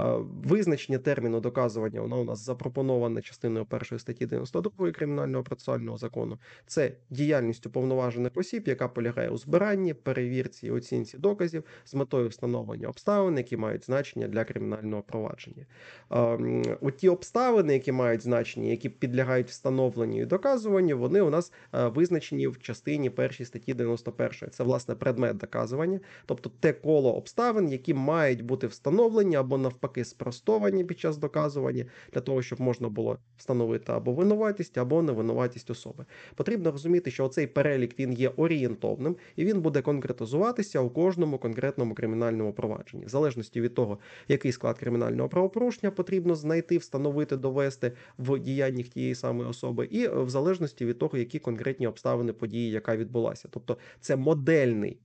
[0.00, 0.04] Е,
[0.44, 6.38] Визначення терміну доказування воно у нас запропоноване частиною першої статті 92 кримінального процесуального закону.
[6.66, 10.31] Це діяльність уповноважених осіб, яка полягає у збиранні, перевірці
[10.62, 15.66] і оцінці доказів з метою встановлення обставин, які мають значення для кримінального провадження.
[16.10, 21.52] Ем, От ті обставини, які мають значення, які підлягають встановленню і доказуванню, вони у нас
[21.74, 24.50] е, визначені в частині першій статті 91.
[24.50, 30.84] Це власне предмет доказування, тобто те коло обставин, які мають бути встановлені або навпаки спростовані
[30.84, 36.04] під час доказування, для того, щоб можна було встановити або винуватість, або невинуватість особи.
[36.34, 39.82] Потрібно розуміти, що цей перелік він є орієнтовним і він буде
[40.22, 46.34] конкретизуватися у кожному конкретному кримінальному провадженні, в залежності від того, який склад кримінального правопорушення потрібно
[46.34, 51.86] знайти, встановити, довести в діяннях тієї самої особи, і в залежності від того, які конкретні
[51.86, 53.48] обставини події, яка відбулася.
[53.50, 54.98] Тобто це модельний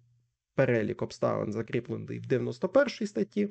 [0.55, 3.49] перелік обставин, закріплений в 91 статті.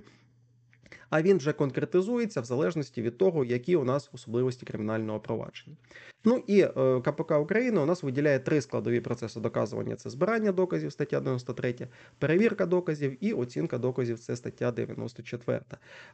[1.11, 5.77] А він вже конкретизується в залежності від того, які у нас особливості кримінального провадження.
[6.25, 10.93] Ну і е, КПК України у нас виділяє три складові процеси доказування: це збирання доказів,
[10.93, 11.75] стаття 93,
[12.19, 15.61] перевірка доказів і оцінка доказів, це стаття 94.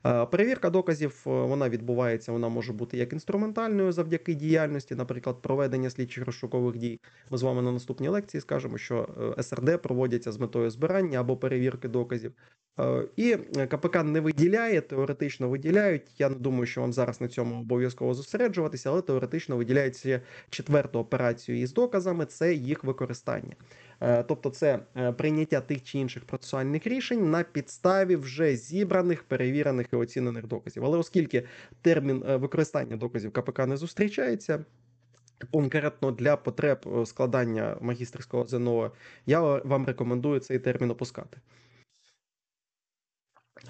[0.07, 5.91] Е, Перевірка доказів е, вона відбувається, вона може бути як інструментальною завдяки діяльності, наприклад, проведення
[5.91, 7.01] слідчих розшукових дій.
[7.31, 11.37] Ми з вами на наступній лекції скажемо, що е, СРД проводяться з метою збирання або
[11.37, 12.33] перевірки доказів.
[12.81, 13.37] Е, І
[13.71, 16.03] КПК не виділяє теоретично виділяють.
[16.19, 21.59] Я не думаю, що вам зараз на цьому обов'язково зосереджуватися, але теоретично виділяється четверту операцію
[21.59, 23.55] із доказами це їх використання.
[24.01, 29.87] Е, тобто, це е, прийняття тих чи інших процесуальних рішень на підставі вже зібраних, перевірених
[29.93, 30.85] і оцінених доказів.
[30.85, 31.45] Але оскільки
[31.83, 34.65] термін е, використання доказів КПК не зустрічається.
[35.53, 38.93] Конкретно для потреб складання магістерського ЗНО
[39.27, 41.39] я вам рекомендую цей термін опускати.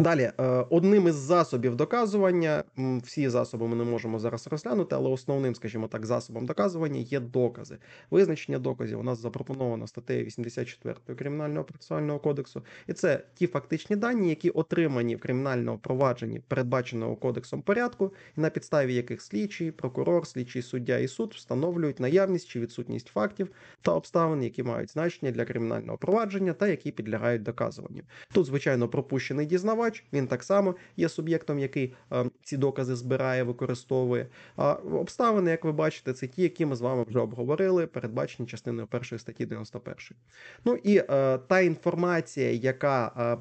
[0.01, 2.64] Далі, е, одним із засобів доказування,
[3.05, 7.78] всі засоби ми не можемо зараз розглянути, але основним, скажімо так, засобом доказування є докази.
[8.11, 14.28] Визначення доказів у нас запропоновано статтею 84 Кримінального процесуального кодексу, і це ті фактичні дані,
[14.28, 20.62] які отримані в кримінальному провадженні, передбаченого кодексом порядку, і на підставі яких слідчий, прокурор, слідчий
[20.62, 23.49] суддя і суд встановлюють наявність чи відсутність фактів
[23.82, 28.03] та обставин, які мають значення для кримінального провадження та які підлягають доказуванню.
[28.32, 33.43] Тут, звичайно, пропущений дізнавач, дізнавач, він так само є суб'єктом, який е, ці докази збирає,
[33.43, 34.26] використовує.
[34.57, 38.87] А обставини, як ви бачите, це ті, які ми з вами вже обговорили, передбачені частиною
[38.87, 39.97] першої статті 91.
[40.64, 43.39] Ну і е, та інформація, яка е,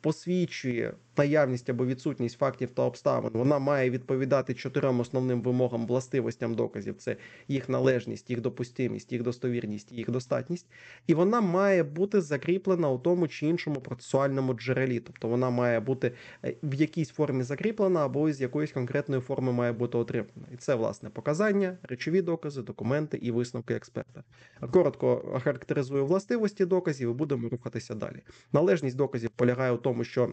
[0.00, 6.94] посвідчує наявність або відсутність фактів та обставин, вона має відповідати чотирьом основним вимогам властивостям доказів:
[6.96, 7.16] це
[7.48, 10.66] їх належність, їх допустимість, їх достовірність, їх достатність,
[11.06, 16.12] і вона має бути закріплена у тому чи іншому процесуальному джерелі, тобто вона має бути
[16.44, 20.46] е, в якійсь формі закріплена або з якоїсь конкретної форми має бути отримана.
[20.52, 24.24] І це власне показання, речові докази, документи і висновки експерта.
[24.70, 28.22] Коротко характеризую властивості доказів і будемо рухатися далі.
[28.52, 30.32] Належність доказів полягає у тому, що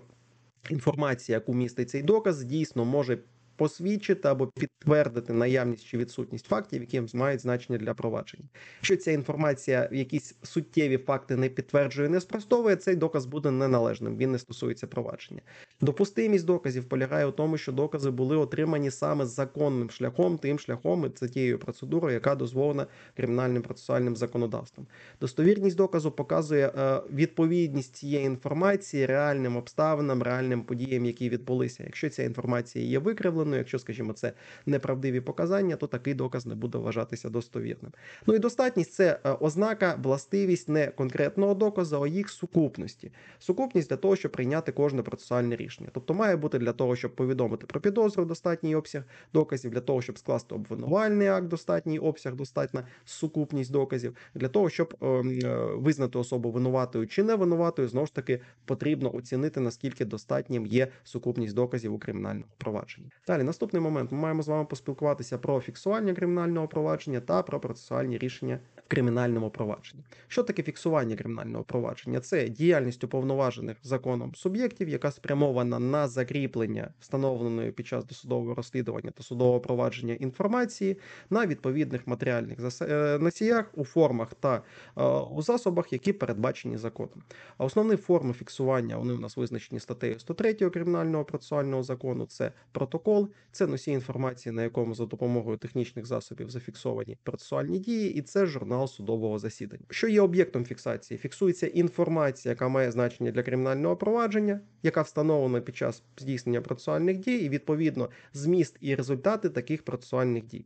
[0.70, 3.20] інформація, яку містить цей доказ, дійсно може
[3.62, 8.50] посвідчити або підтвердити наявність чи відсутність фактів, які мають значення для провадження.
[8.78, 14.18] Якщо ця інформація якісь суттєві факти не підтверджує, не спростовує, цей доказ буде неналежним.
[14.18, 15.42] Він не стосується провадження.
[15.82, 21.10] Допустимість доказів полягає у тому, що докази були отримані саме законним шляхом, тим шляхом і
[21.10, 22.88] це тією процедурою, яка дозволена
[23.18, 24.88] кримінальним процесуальним законодавством.
[25.22, 31.84] Достовірність доказу показує е, відповідність цієї інформації реальним обставинам, реальним подіям, які відбулися.
[31.84, 34.34] Якщо ця інформація є викривленою, Ну, якщо, скажімо, це
[34.66, 37.92] неправдиві показання, то такий доказ не буде вважатися достовірним.
[38.28, 43.12] Ну і достатність це е, ознака, властивість не конкретного доказу, а їх сукупності.
[43.40, 45.90] Сукупність для того, щоб прийняти кожне процесуальне рішення.
[45.94, 50.18] Тобто має бути для того, щоб повідомити про підозру достатній обсяг доказів, для того, щоб
[50.18, 56.52] скласти обвинувальний акт, достатній обсяг, достатня сукупність доказів, для того, щоб ем, е, визнати особу
[56.52, 62.00] винуватою чи не винуватою, знову ж таки потрібно оцінити наскільки достатнім є сукупність доказів у
[62.00, 63.10] кримінальному провадженні.
[63.28, 68.18] Далі, наступний момент, ми маємо з вами поспілкуватися про фіксування кримінального провадження та про процесуальні
[68.18, 68.60] рішення
[68.92, 70.04] кримінальному провадженні.
[70.28, 72.20] Що таке фіксування кримінального провадження?
[72.20, 79.24] Це діяльність уповноважених законом суб'єктів, яка спрямована на закріплення встановленої під час досудового розслідування та
[79.24, 80.98] судового провадження інформації
[81.30, 84.62] на відповідних матеріальних е, носіях у формах та
[84.98, 87.24] е, у засобах, які передбачені законом.
[87.58, 92.26] А основні форми фіксування вони у нас визначені статтею 103 кримінального процесуального закону.
[92.26, 98.14] Це протокол протокол це носій інформації, на якому за допомогою технічних засобів зафіксовані процесуальні дії,
[98.14, 99.84] і це журнал судового засідання.
[99.90, 101.18] Що є об'єктом фіксації?
[101.18, 107.36] Фіксується інформація, яка має значення для кримінального провадження, яка встановлена під час здійснення процесуальних дій,
[107.36, 110.66] і відповідно зміст і результати таких процесуальних дій.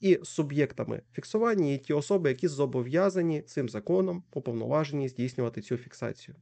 [0.00, 6.34] І суб'єктами фіксування є ті особи, які зобов'язані цим законом уповноважені здійснювати цю фіксацію.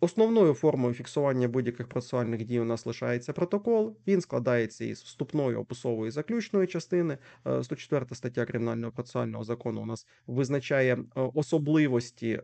[0.00, 3.96] Основною формою фіксування будь-яких процесуальних дій у нас лишається протокол.
[4.06, 7.18] Він складається із вступної, описової заключної частини.
[7.62, 12.42] 104 е, стаття кримінального процесуального закону у нас визначає е, особливості е,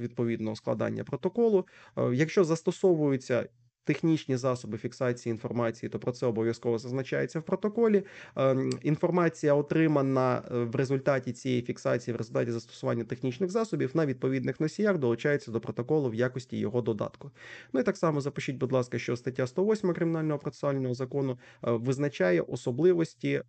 [0.00, 1.66] відповідного складання протоколу.
[2.12, 3.48] Якщо застосовуються
[3.84, 8.02] технічні засоби фіксації інформації, то про це обов'язково зазначається в протоколі.
[8.36, 14.60] Ем, інформація отримана е, в результаті цієї фіксації, в результаті застосування технічних засобів на відповідних
[14.60, 17.30] носіях долучається до протоколу в якості його додатку.
[17.72, 22.40] Ну і так само запишіть, будь ласка, що стаття 108 кримінального процесуального закону е, визначає
[22.40, 23.42] особливості.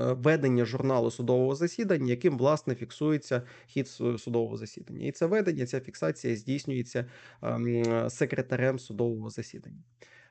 [0.00, 5.06] Е, ведення журналу судового засідання, яким власне фіксується хід судового засідання.
[5.06, 7.06] І це ведення, ця фіксація здійснюється
[7.42, 9.82] ем, секретарем судового засідання.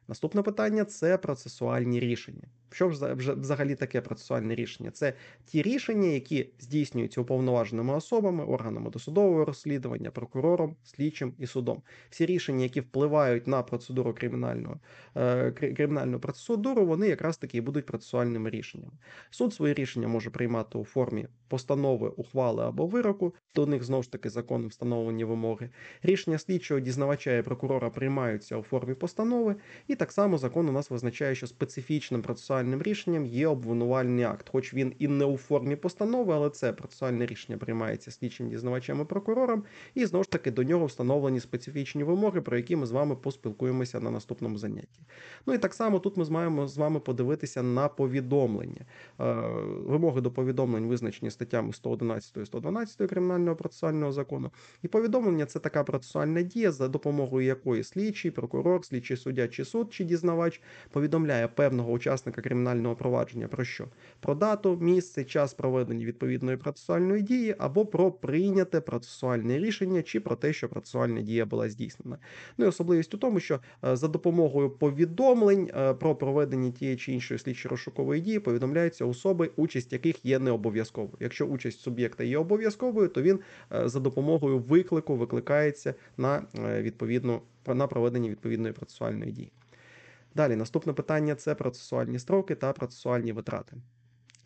[0.07, 2.47] Наступне питання це процесуальні рішення.
[2.71, 4.91] Що ж взагалі таке процесуальне рішення?
[4.91, 5.13] Це
[5.45, 11.81] ті рішення, які здійснюються уповноваженими особами, органами досудового розслідування, прокурором, слідчим і судом.
[12.09, 14.79] Всі рішення, які впливають на процедуру кримінального
[15.15, 18.93] е, кримінальну процедуру, вони якраз таки і будуть процесуальними рішеннями.
[19.29, 23.35] Суд свої рішення може приймати у формі постанови, ухвали або вироку.
[23.55, 25.69] До них знову ж таки законом встановлені вимоги.
[26.03, 29.55] Рішення слідчого дізнавача і прокурора приймаються у формі постанови,
[29.87, 34.73] і так само закон у нас визначає, що специфічним процесуальним рішенням є обвинувальний акт, хоч
[34.73, 39.63] він і не у формі постанови, але це процесуальне рішення приймається слідчим дізнавачем і прокурором,
[39.95, 43.99] і знову ж таки до нього встановлені специфічні вимоги, про які ми з вами поспілкуємося
[43.99, 44.99] на наступному занятті.
[45.45, 48.85] Ну і так само тут ми маємо з вами подивитися на повідомлення.
[49.19, 49.33] Е,
[49.85, 54.51] Вимоги до повідомлень визначені статтями 111 і 112 Кримінального процесуального закону.
[54.83, 59.84] І повідомлення це така процесуальна дія, за допомогою якої слідчий, прокурор, слідчий суддя чи суд
[59.91, 60.61] чи дізнавач
[60.91, 63.87] повідомляє певного учасника кримінального провадження про що?
[64.19, 70.35] Про дату, місце, час проведення відповідної процесуальної дії або про прийняте процесуальне рішення, чи про
[70.35, 72.17] те, що процесуальна дія була здійснена.
[72.57, 77.13] Ну і особливість у тому, що е, за допомогою повідомлень е, про проведення тієї чи
[77.13, 81.17] іншої слідчо-розшукової дії повідомляються особи, участь яких є не обов'язковою.
[81.19, 83.39] Якщо участь суб'єкта є обов'язковою, то він
[83.73, 86.43] е, за допомогою виклику викликається на
[86.81, 89.51] відповідну на проведення відповідної процесуальної дії.
[90.35, 93.77] Далі, наступне питання це процесуальні строки та процесуальні витрати.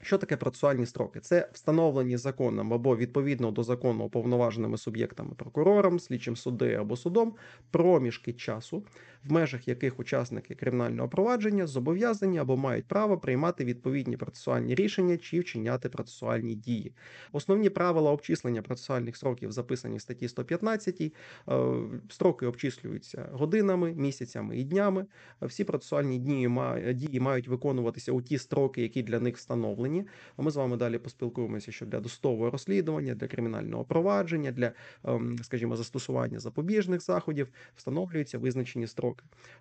[0.02, 1.20] Що таке процесуальні строки?
[1.20, 7.36] Це встановлені законом або відповідно до закону уповноваженими суб'єктами прокурором, слідчим суди або судом
[7.72, 8.84] проміжки часу,
[9.24, 15.40] в межах яких учасники кримінального провадження зобов'язані або мають право приймати відповідні процесуальні рішення чи
[15.40, 16.94] вчиняти процесуальні дії.
[17.32, 21.02] Основні правила обчислення процесуальних строків записані в статті 115.
[21.02, 21.12] Е,
[22.10, 25.06] Строки обчислюються годинами, місяцями і днями.
[25.42, 26.18] Всі процесуальні
[26.94, 30.08] дії мають виконуватися у ті строки, які для них встановлені.
[30.38, 34.72] Ми з вами далі поспілкуємося, що для досудового розслідування, для кримінального провадження, для,
[35.04, 39.09] ем, скажімо, застосування запобіжних заходів встановлюються визначені строки.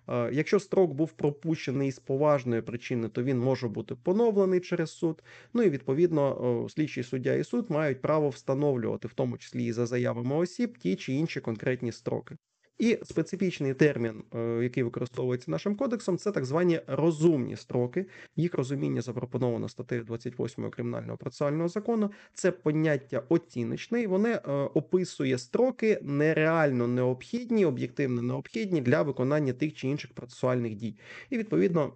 [0.09, 5.23] Е, Якщо строк був пропущений з поважної причини, то він може бути поновлений через суд.
[5.53, 9.85] Ну і відповідно слідчий суддя і суд мають право встановлювати, в тому числі і за
[9.85, 12.37] заявами осіб, ті чи інші конкретні строки.
[12.79, 18.05] І специфічний термін, е, який використовується нашим кодексом, це так звані розумні строки.
[18.35, 22.11] Їх розуміння запропоновано статтею 28 кримінального процесуального закону.
[22.33, 24.39] Це поняття оціночне, і воно е,
[24.73, 30.95] описує строки нереально необхідні, об'єктивно необхідні для виконання тих чи інших процесуальних дій.
[31.29, 31.93] І відповідно.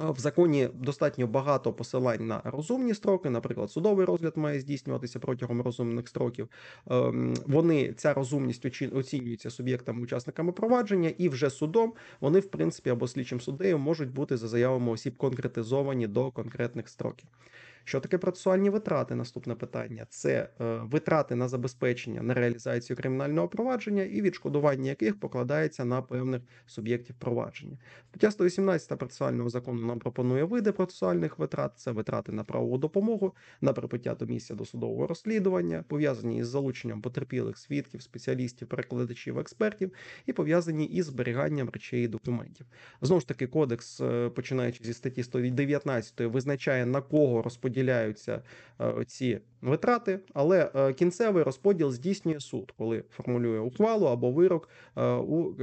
[0.00, 3.30] В законі достатньо багато посилань на розумні строки.
[3.30, 6.48] Наприклад, судовий розгляд має здійснюватися протягом розумних строків.
[6.90, 13.08] Ем, Вони ця розумність оцінюється суб'єктами учасниками провадження, і вже судом вони, в принципі, або
[13.08, 17.28] слідчим суддею можуть бути за заявами осіб конкретизовані до конкретних строків.
[17.88, 19.14] Що таке процесуальні витрати?
[19.14, 25.84] Наступне питання це е, витрати на забезпечення на реалізацію кримінального провадження і відшкодування яких покладається
[25.84, 27.78] на певних суб'єктів провадження.
[28.10, 33.72] Стаття 118 процесуального закону нам пропонує види процесуальних витрат: це витрати на правову допомогу, на
[33.72, 39.92] прибуття до місця досудового розслідування, пов'язані із залученням потерпілих свідків, спеціалістів, перекладачів, експертів,
[40.26, 42.66] і пов'язані із зберіганням речей і документів.
[43.00, 48.42] Знову ж таки, кодекс, е, починаючи зі статті 119, визначає на кого розподіляються е,
[49.06, 55.54] ці витрати, але е, кінцевий розподіл здійснює суд, коли формулює ухвалу або вирок е, у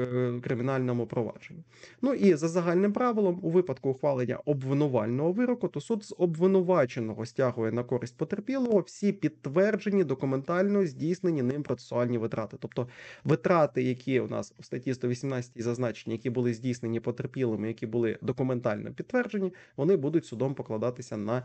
[0.42, 1.64] кримінальному провадженні.
[2.02, 7.72] Ну і за загальним правилом, у випадку ухвалення обвинувального вироку, то суд з обвинуваченого стягує
[7.72, 12.58] на користь потерпілого всі підтверджені документально здійснені ним процесуальні витрати.
[12.60, 12.88] Тобто
[13.24, 18.92] витрати, які у нас в статті 118 зазначені, які були здійснені потерпілими, які були документально
[18.92, 21.44] підтверджені, вони будуть судом покладатися на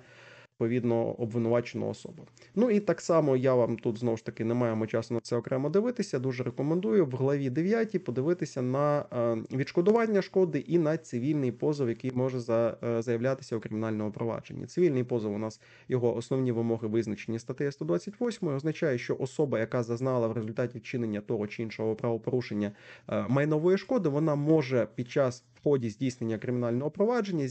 [0.61, 2.23] відповідно обвинувачену особу.
[2.55, 5.37] Ну і так само я вам тут знову ж таки не маємо часу на це
[5.37, 6.19] окремо дивитися.
[6.19, 12.13] Дуже рекомендую в главі 9 подивитися на е, відшкодування шкоди і на цивільний позов, який
[12.15, 12.39] може
[12.85, 14.67] е, заявлятися у кримінальному провадженні.
[14.67, 20.29] Цивільний позов у нас його основні вимоги визначені статтею 128, означає, що особа, яка зазнала
[20.29, 22.73] в результаті вчинення того чи іншого правопорушення
[23.09, 27.49] е, майнової шкоди, вона може під час в ході здійснення кримінального провадження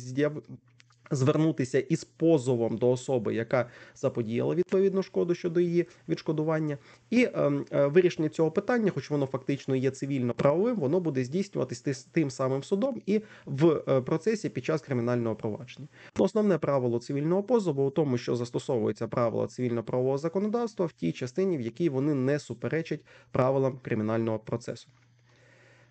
[1.11, 6.77] звернутися із позовом до особи, яка заподіяла відповідну шкоду щодо її відшкодування,
[7.09, 12.07] і ем, е, вирішення цього питання, хоч воно фактично є цивільно-правовим, воно буде здійснюватись тис-
[12.11, 15.87] тим самим судом і в е, процесі під час кримінального провадження.
[16.19, 21.61] Основне правило цивільного позову у тому, що застосовується правила цивільно-правового законодавства в тій частині, в
[21.61, 24.87] якій вони не суперечать правилам кримінального процесу.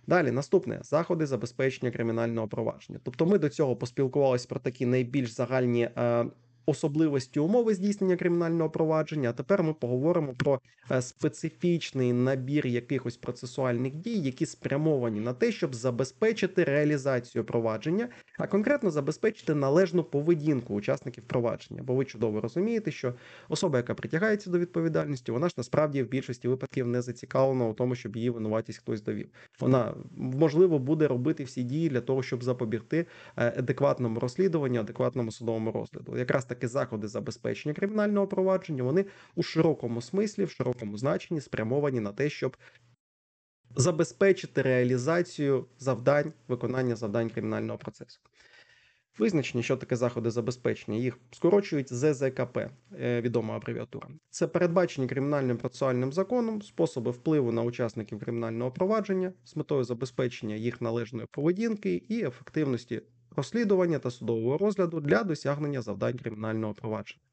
[0.09, 3.01] Далі наступне заходи забезпечення кримінального провадження.
[3.03, 6.27] Тобто, ми до цього поспілкувалися про такі найбільш загальні е,
[6.69, 9.31] особливості умови здійснення кримінального провадження.
[9.31, 10.61] А тепер ми поговоримо про
[10.91, 18.09] е, специфічний набір якихось процесуальних дій, які спрямовані на те, щоб забезпечити реалізацію провадження,
[18.39, 21.83] а конкретно забезпечити належну поведінку учасників провадження.
[21.83, 23.15] Бо ви чудово розумієте, що
[23.49, 27.95] особа, яка притягається до відповідальності, вона ж насправді в більшості випадків не зацікавлена у тому,
[27.95, 29.29] щоб її винуватість хтось довів.
[29.61, 33.07] Вона можливо буде робити всі дії для того, щоб запобігти
[33.37, 36.19] е, адекватному розслідуванню, адекватному судовому розгляду.
[36.19, 39.05] Якраз таки заходи забезпечення кримінального провадження вони
[39.35, 42.57] у широкому смислі, в широкому значенні спрямовані на те, щоб
[43.77, 48.21] забезпечити реалізацію завдань, виконання завдань кримінального процесу.
[49.19, 54.09] Визначення, що таке заходи забезпечення, їх скорочують ЗЗКП, е, відома абревіатура.
[54.31, 60.81] Це передбачені кримінальним процесуальним законом способи впливу на учасників кримінального провадження з метою забезпечення їх
[60.81, 63.03] належної поведінки і ефективності
[63.39, 67.28] розслідування та судового розгляду для досягнення завдань кримінального провадження.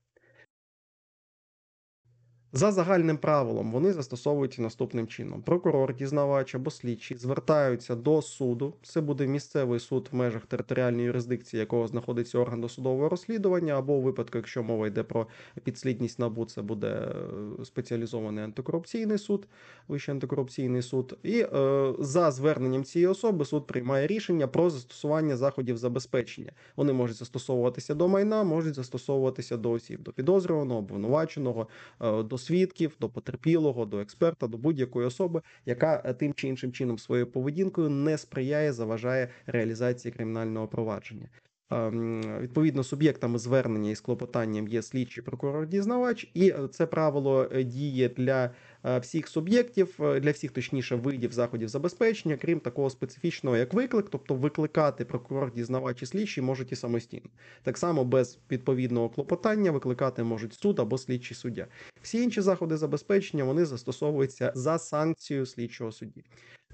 [2.57, 8.73] За загальним правилом вони застосовуються наступним чином: прокурор, дізнавач або слідчий звертаються до суду.
[8.83, 14.01] Це буде місцевий суд в межах територіальної юрисдикції, якого знаходиться орган досудового розслідування, або у
[14.01, 15.27] випадку, якщо мова йде про
[15.63, 19.47] підслідність набу, це буде е, спеціалізований антикорупційний суд,
[19.87, 21.17] вищий антикорупційний суд.
[21.23, 26.51] І е, за зверненням цієї особи суд приймає рішення про застосування заходів забезпечення.
[26.75, 31.67] Вони можуть застосовуватися до майна, можуть застосовуватися до осіб, до підозрюваного, обвинуваченого,
[32.01, 36.71] е, до свідків, до потерпілого, до експерта, до будь-якої особи, яка е, тим чи іншим
[36.71, 41.29] чином своєю поведінкою не сприяє, заважає реалізації кримінального провадження.
[41.71, 47.63] Ем, відповідно, суб'єктами звернення із клопотанням є слідчий прокурор дізнавач, і е, це правило е,
[47.63, 48.51] діє для
[48.83, 54.35] е, всіх суб'єктів, для всіх точніше видів заходів забезпечення, крім такого специфічного, як виклик, тобто
[54.35, 57.29] викликати прокурор дізнавач і слідчий можуть і самостійно.
[57.63, 61.67] Так само без відповідного клопотання викликати можуть суд або слідчий суддя.
[62.01, 66.23] Всі інші заходи забезпечення вони застосовуються за санкцією слідчого судді.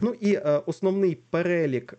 [0.02, 1.98] Ну і основний перелік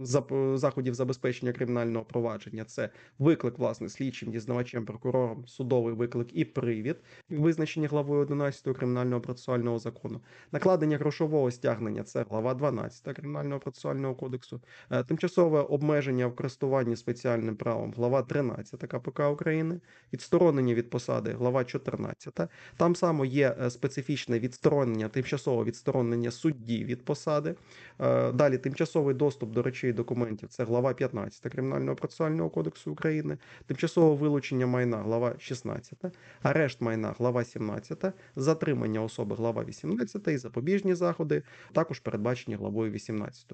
[0.00, 6.96] заходів забезпечення кримінального провадження це виклик, власне, слідчим, дізнавачем, прокурором, судовий виклик і привід,
[7.30, 10.20] визначені главою 11 кримінального процесуального закону,
[10.52, 17.56] накладення грошового стягнення це глава 12 кримінального процесуального кодексу, е, тимчасове обмеження в користуванні спеціальним
[17.56, 19.80] правом, глава 13 КПК України,
[20.12, 22.48] відсторонення від посади, глава 14.
[22.76, 27.54] Там само є е, специфічне відсторонення, тимчасове відсторонення судді від посади.
[28.00, 34.16] Е, далі тимчасовий доступ до речей документів це глава 15 Кримінального процесуального кодексу України, тимчасове
[34.16, 36.04] вилучення майна, глава 16,
[36.42, 38.04] арешт майна, глава 17,
[38.36, 43.52] затримання особи, глава 18 і запобіжні заходи також передбачені главою 18.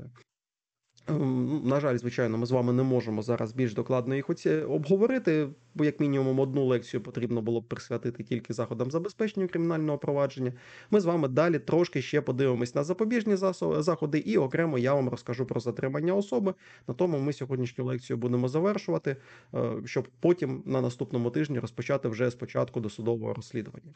[1.09, 5.49] Ем, на жаль, звичайно, ми з вами не можемо зараз більш докладно їх оці обговорити,
[5.75, 10.53] бо як мінімум одну лекцію потрібно було б присвятити тільки заходам забезпечення кримінального провадження.
[10.91, 13.37] Ми з вами далі трошки ще подивимось на запобіжні
[13.79, 16.55] заходи, і окремо я вам розкажу про затримання особи.
[16.89, 19.17] На тому ми сьогоднішню лекцію будемо завершувати,
[19.55, 23.93] е, щоб потім на наступному тижні розпочати вже спочатку досудового розслідування.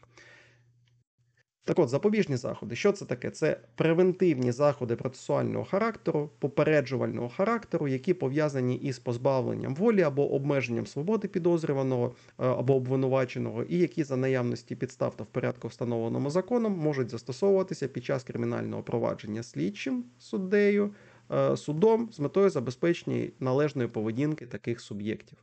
[1.71, 3.31] Так от, запобіжні заходи, що це таке?
[3.31, 11.29] Це превентивні заходи процесуального характеру, попереджувального характеру, які пов'язані із позбавленням волі або обмеженням свободи
[11.29, 17.11] підозрюваного е, або обвинуваченого, і які за наявності підстав та в порядку, встановленому законом, можуть
[17.11, 20.91] застосовуватися під час кримінального провадження слідчим суддею,
[21.33, 25.39] е, судом з метою забезпечення належної поведінки таких суб'єктів.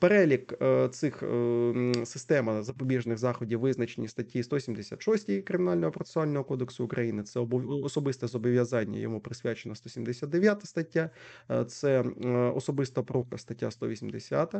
[0.00, 7.22] Перелік е, цих е, систем запобіжних заходів визначені статті 176 Кримінального процесуального кодексу України.
[7.22, 7.40] Це
[7.82, 11.10] особисте зобов'язання йому присвячена 179 стаття,
[11.50, 12.04] е, це
[12.54, 14.54] особиста порука стаття 180,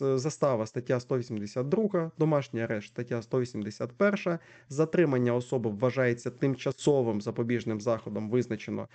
[0.00, 8.88] застава стаття 182, домашній арешт стаття 181, затримання особи вважається тимчасовим запобіжним заходом, визначено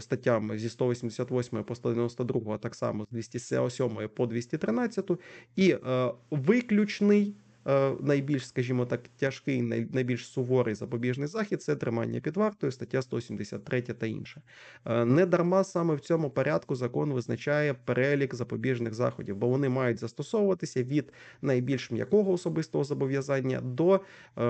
[0.00, 4.67] статтями зі 188 по 192, а так само з 207 по 203.
[4.68, 5.10] 13
[5.56, 7.34] і е, виключний.
[7.66, 13.82] Е, найбільш, скажімо так, тяжкий, найбільш суворий запобіжний захід це тримання під вартою, стаття 173
[13.82, 14.42] та інше.
[14.84, 19.98] Е, не дарма саме в цьому порядку закон визначає перелік запобіжних заходів, бо вони мають
[19.98, 21.12] застосовуватися від
[21.42, 24.00] найбільш м'якого особистого зобов'язання до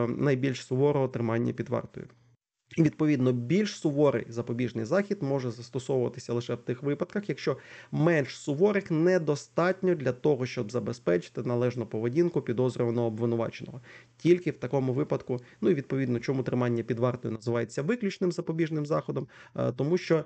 [0.09, 2.07] найбільш суворого тримання під вартою.
[2.79, 7.57] Відповідно більш суворий запобіжний захід може застосовуватися лише в тих випадках, якщо
[7.93, 13.81] менш суворих недостатньо для того, щоб забезпечити належну поведінку підозрюваного обвинуваченого.
[14.16, 19.27] Тільки в такому випадку, ну і відповідно, чому тримання під вартою називається виключним запобіжним заходом,
[19.57, 20.25] Е, тому що.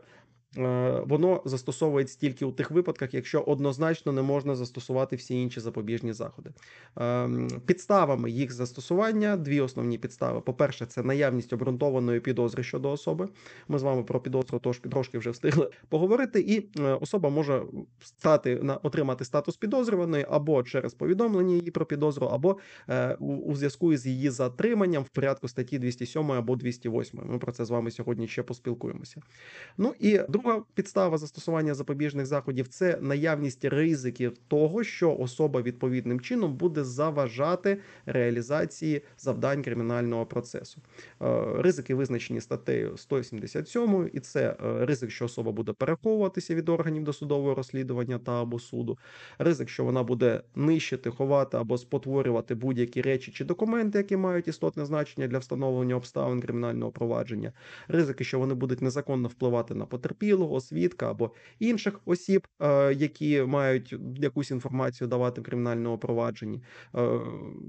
[0.58, 6.12] Е, Воно застосовується тільки у тих випадках, якщо однозначно не можна застосувати всі інші запобіжні
[6.12, 6.50] заходи.
[6.96, 10.40] Ем, Підставами їх застосування дві основні підстави.
[10.40, 13.28] По-перше, це наявність обґрунтованої підозри щодо особи.
[13.68, 14.58] Ми з вами про підозру
[14.90, 17.62] трошки вже встигли поговорити, і е, особа може
[18.00, 23.92] стати на отримати статус підозрюваної або через повідомлення її про підозру, або е, у, зв'язку
[23.92, 27.20] із її затриманням в порядку статті 207 або 208.
[27.24, 29.20] Ми про це з вами сьогодні ще поспілкуємося.
[29.78, 36.54] Ну і друга підстава застосування запобіжних заходів це наявність ризиків того, що особа відповідним чином
[36.54, 40.80] буде заважати реалізації завдань кримінального процесу.
[41.22, 47.04] Е, Ризики визначені статтею 177, і це е, ризик, що особа буде переховуватися від органів
[47.04, 48.98] досудового розслідування та або суду,
[49.38, 54.84] ризик, що вона буде нищити, ховати або спотворювати будь-які речі чи документи, які мають істотне
[54.84, 57.52] значення для встановлення обставин кримінального провадження,
[57.88, 59.86] ризики, що вони будуть незаконно впливати на
[60.32, 66.62] потерпілого, свідка або інших осіб, е, які мають якусь інформацію давати в кримінальному провадженні.
[66.94, 67.20] Е,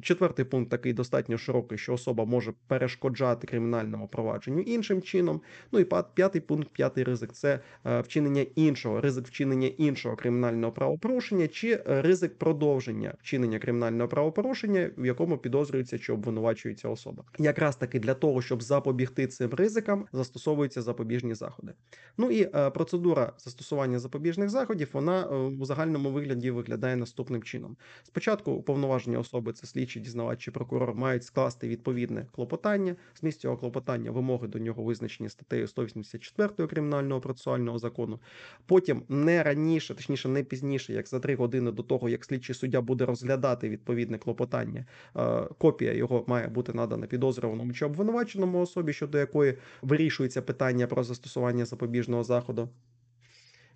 [0.01, 5.41] Четвертий пункт такий достатньо широкий, що особа може перешкоджати кримінальному провадженню іншим чином.
[5.71, 11.47] Ну і п'ятий пункт, п'ятий ризик це е, вчинення іншого, ризик вчинення іншого кримінального правопорушення
[11.47, 17.23] чи ризик продовження вчинення кримінального правопорушення, в якому підозрюється чи обвинувачується особа.
[17.39, 21.73] Якраз таки для того, щоб запобігти цим ризикам, застосовуються запобіжні заходи.
[22.17, 27.77] Ну і процедура застосування запобіжних заходів вона е, у загальному вигляді виглядає наступним чином.
[28.03, 32.95] Спочатку уповноважені особи, це слідчий, дізнавач чи прокурор, мають скласти відповідне клопотання.
[33.19, 38.19] Зміст цього клопотання, вимоги до нього визначені статтею 184 кримінального процесуального закону.
[38.65, 42.81] Потім не раніше, точніше, не пізніше, як за три години до того, як слідчий суддя
[42.81, 44.85] буде розглядати відповідне клопотання.
[45.15, 51.03] е, Копія його має бути надана підозрюваному чи обвинуваченому особі, щодо якої вирішується питання про
[51.03, 52.42] застосування запобіжного заходу.
[52.43, 52.67] 好多。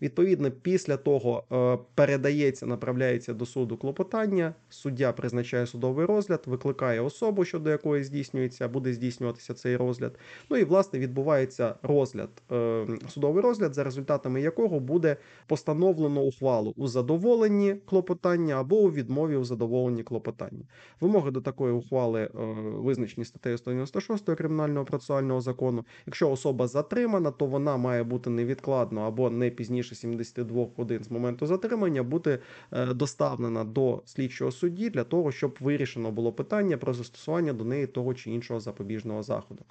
[0.02, 4.54] Відповідно, після того е, передається, направляється до суду клопотання.
[4.70, 10.20] Суддя призначає судовий розгляд, викликає особу, щодо якої здійснюється, буде здійснюватися цей розгляд.
[10.50, 15.18] Ну і власне відбувається розгляд, е, судовий розгляд, за результатами якого буде
[15.48, 20.64] постановлено ухвалу у задоволенні клопотання або у відмові у задоволенні клопотання.
[21.02, 22.30] Вимоги до такої ухвали е,
[22.76, 25.86] визначені статтею 196 кримінального процесуального закону.
[26.06, 31.46] Якщо особа затримана, то вона має бути невідкладно або не пізніше 72 годин з моменту
[31.46, 32.40] затримання бути
[32.72, 37.88] е, доставлена до слідчого судді для того, щоб вирішено було питання про застосування до неї
[37.88, 39.64] того чи іншого запобіжного заходу.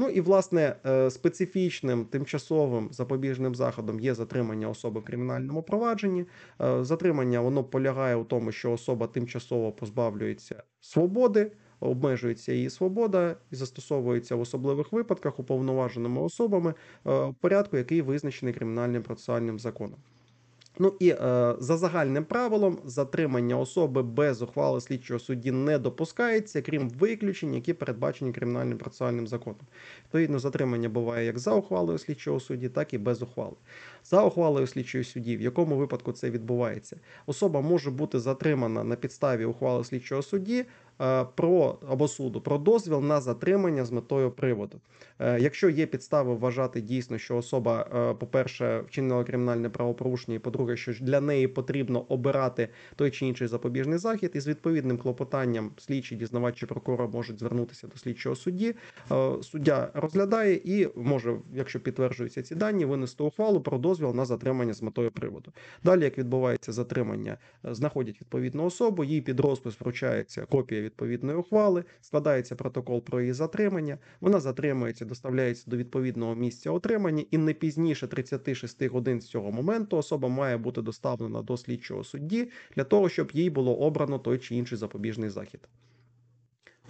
[0.00, 6.24] Ну і власне е, специфічним тимчасовим запобіжним заходом є затримання особи в кримінальному провадженні.
[6.60, 13.56] Е, Затримання воно полягає у тому, що особа тимчасово позбавлюється свободи, обмежується її свобода і
[13.56, 16.74] застосовується в особливих випадках уповноваженими особами е,
[17.04, 19.98] в порядку, який визначений кримінальним процесуальним законом.
[20.78, 21.16] Ну і е,
[21.58, 28.32] за загальним правилом затримання особи без ухвали слідчого судді не допускається, крім виключень, які передбачені
[28.32, 29.60] кримінальним процесуальним законом.
[30.04, 33.54] Відповідно, затримання буває як за ухвалою слідчого судді, так і без ухвали.
[34.04, 36.96] За ухвалою слідчого судді, в якому випадку це відбувається,
[37.26, 40.64] особа може бути затримана на підставі ухвали слідчого судді
[41.00, 44.80] е, про або суду про дозвіл на затримання з метою приводу.
[45.18, 50.76] Е, Якщо є підстави вважати дійсно, що особа, е, по-перше, вчинила кримінальне правопорушення, і по-друге,
[50.76, 56.18] що для неї потрібно обирати той чи інший запобіжний захід, і з відповідним клопотанням слідчий,
[56.18, 58.74] дізнавач чи прокурор можуть звернутися до слідчого судді.
[59.42, 64.82] Суддя розглядає і може, якщо підтверджуються ці дані, винести ухвалу про дозвіл на затримання з
[64.82, 65.52] метою приводу.
[65.84, 71.84] Далі, як відбувається затримання, е, знаходять відповідну особу, їй під розпис вручається копія відповідної ухвали,
[72.00, 73.98] складається протокол про її затримання.
[74.20, 79.96] Вона затримується, доставляється до відповідного місця отримання, і не пізніше 36 годин з цього моменту
[79.96, 84.56] особа має бути доставлена до слідчого судді для того, щоб їй було обрано той чи
[84.56, 85.60] інший запобіжний захід.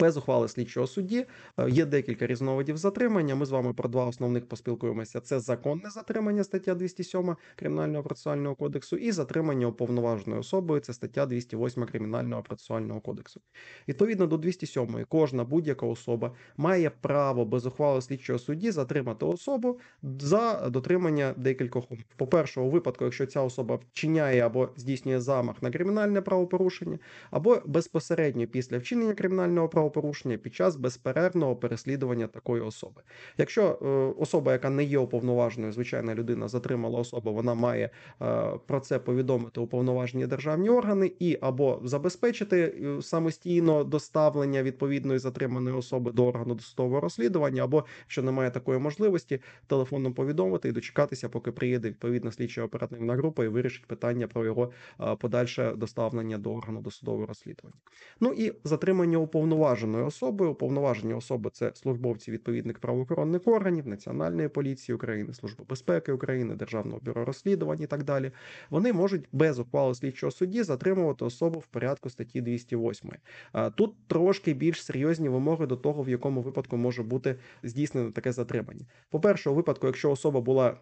[0.01, 1.27] Без ухвали слідчого судді
[1.59, 3.35] е, є декілька різновидів затримання.
[3.35, 8.97] Ми з вами про два основних поспілкуємося: це законне затримання, стаття 207 Кримінального процесуального кодексу,
[8.97, 13.41] і затримання уповноваженою особою, це стаття 208 Кримінального процесуального кодексу.
[13.89, 20.69] Відповідно до 207 кожна будь-яка особа має право без ухвали слідчого судді затримати особу за
[20.71, 22.05] дотримання декількох умов.
[22.17, 26.99] По-перше, у випадку, якщо ця особа вчиняє або здійснює замах на кримінальне правопорушення,
[27.31, 33.03] або безпосередньо після вчинення кримінального правопорушення правопорушення під час безперервного переслідування такої особи.
[33.39, 33.87] Якщо е,
[34.23, 37.91] особа, яка не є уповноваженою, звичайна людина затримала особу, вона має
[38.23, 45.77] е, про це повідомити уповноважені державні органи і або забезпечити е, самостійно доставлення відповідної затриманої
[45.77, 51.53] особи до органу досудового розслідування, або якщо немає такої можливості, телефоном повідомити і дочекатися, поки
[51.53, 54.73] приїде відповідна слідча оперативна група і вирішить питання про його
[55.19, 57.77] подальше доставлення до органу досудового розслідування.
[58.21, 59.19] Ну і затримання
[59.81, 60.51] уповноваженою особою.
[60.51, 67.25] Уповноважені особи це службовці відповідних правоохоронних органів, Національної поліції України, Служби безпеки України, Державного бюро
[67.25, 68.33] розслідувань і так далі.
[68.71, 73.11] Вони можуть без ухвали слідчого судді затримувати особу в порядку статті 208.
[73.75, 78.87] Тут трошки більш серйозні вимоги до того, в якому випадку може бути здійснено таке затримання.
[79.11, 80.77] По-перше, у випадку, якщо особа була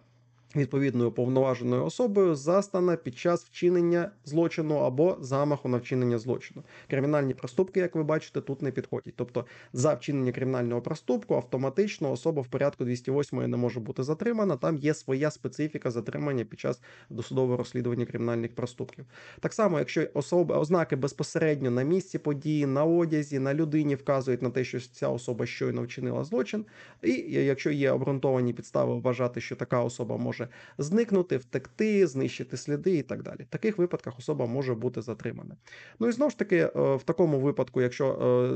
[0.56, 6.62] відповідною повноваженою особою застана під час вчинення злочину або замаху на вчинення злочину.
[6.90, 9.14] Кримінальні проступки, як ви бачите, тут не підходять.
[9.16, 14.56] Тобто, за вчинення кримінального проступку автоматично особа в порядку 208 не може бути затримана.
[14.56, 16.80] Там є своя специфіка затримання під час
[17.10, 19.04] досудового розслідування кримінальних проступків.
[19.40, 24.50] Так само, якщо особи ознаки безпосередньо на місці події, на одязі, на людині вказують на
[24.50, 26.64] те, що ця особа щойно вчинила злочин,
[27.02, 30.47] і якщо є обґрунтовані підстави вважати, що така особа може
[30.78, 33.40] зникнути, втекти, знищити сліди і так далі.
[33.40, 35.56] В таких випадках особа може бути затримана.
[36.00, 38.06] Ну і знову ж таки, е, в такому випадку, якщо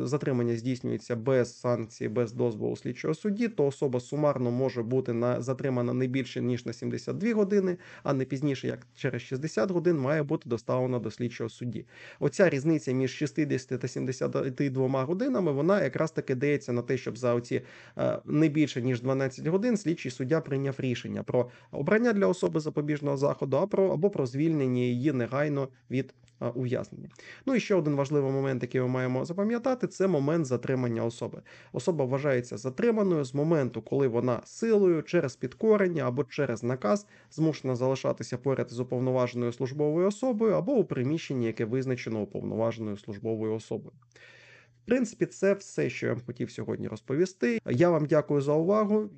[0.02, 5.40] е, затримання здійснюється без санкції, без дозволу слідчого судді, то особа сумарно може бути на
[5.40, 10.22] затримана не більше ніж на 72 години, а не пізніше, як через 60 годин, має
[10.22, 11.86] бути доставлена до слідчого судді.
[12.20, 17.34] Оця різниця між 60 та 72 годинами, вона якраз таки дається на те, щоб за
[17.34, 17.62] оці
[17.98, 23.16] е, не більше ніж 12 годин слідчий суддя прийняв рішення про обрання для особи запобіжного
[23.16, 26.14] заходу, або про звільнення її негайно від
[26.50, 27.08] ув'язнення.
[27.46, 31.42] Ну і ще один важливий момент, який ми маємо запам'ятати, це момент затримання особи.
[31.72, 38.38] Особа вважається затриманою з моменту, коли вона силою через підкорення або через наказ змушена залишатися
[38.38, 43.92] поряд з уповноваженою службовою особою або у приміщенні, яке визначено уповноваженою службовою особою.
[44.82, 47.60] В принципі, це все, що я вам хотів сьогодні розповісти.
[47.70, 49.10] Я вам дякую за увагу.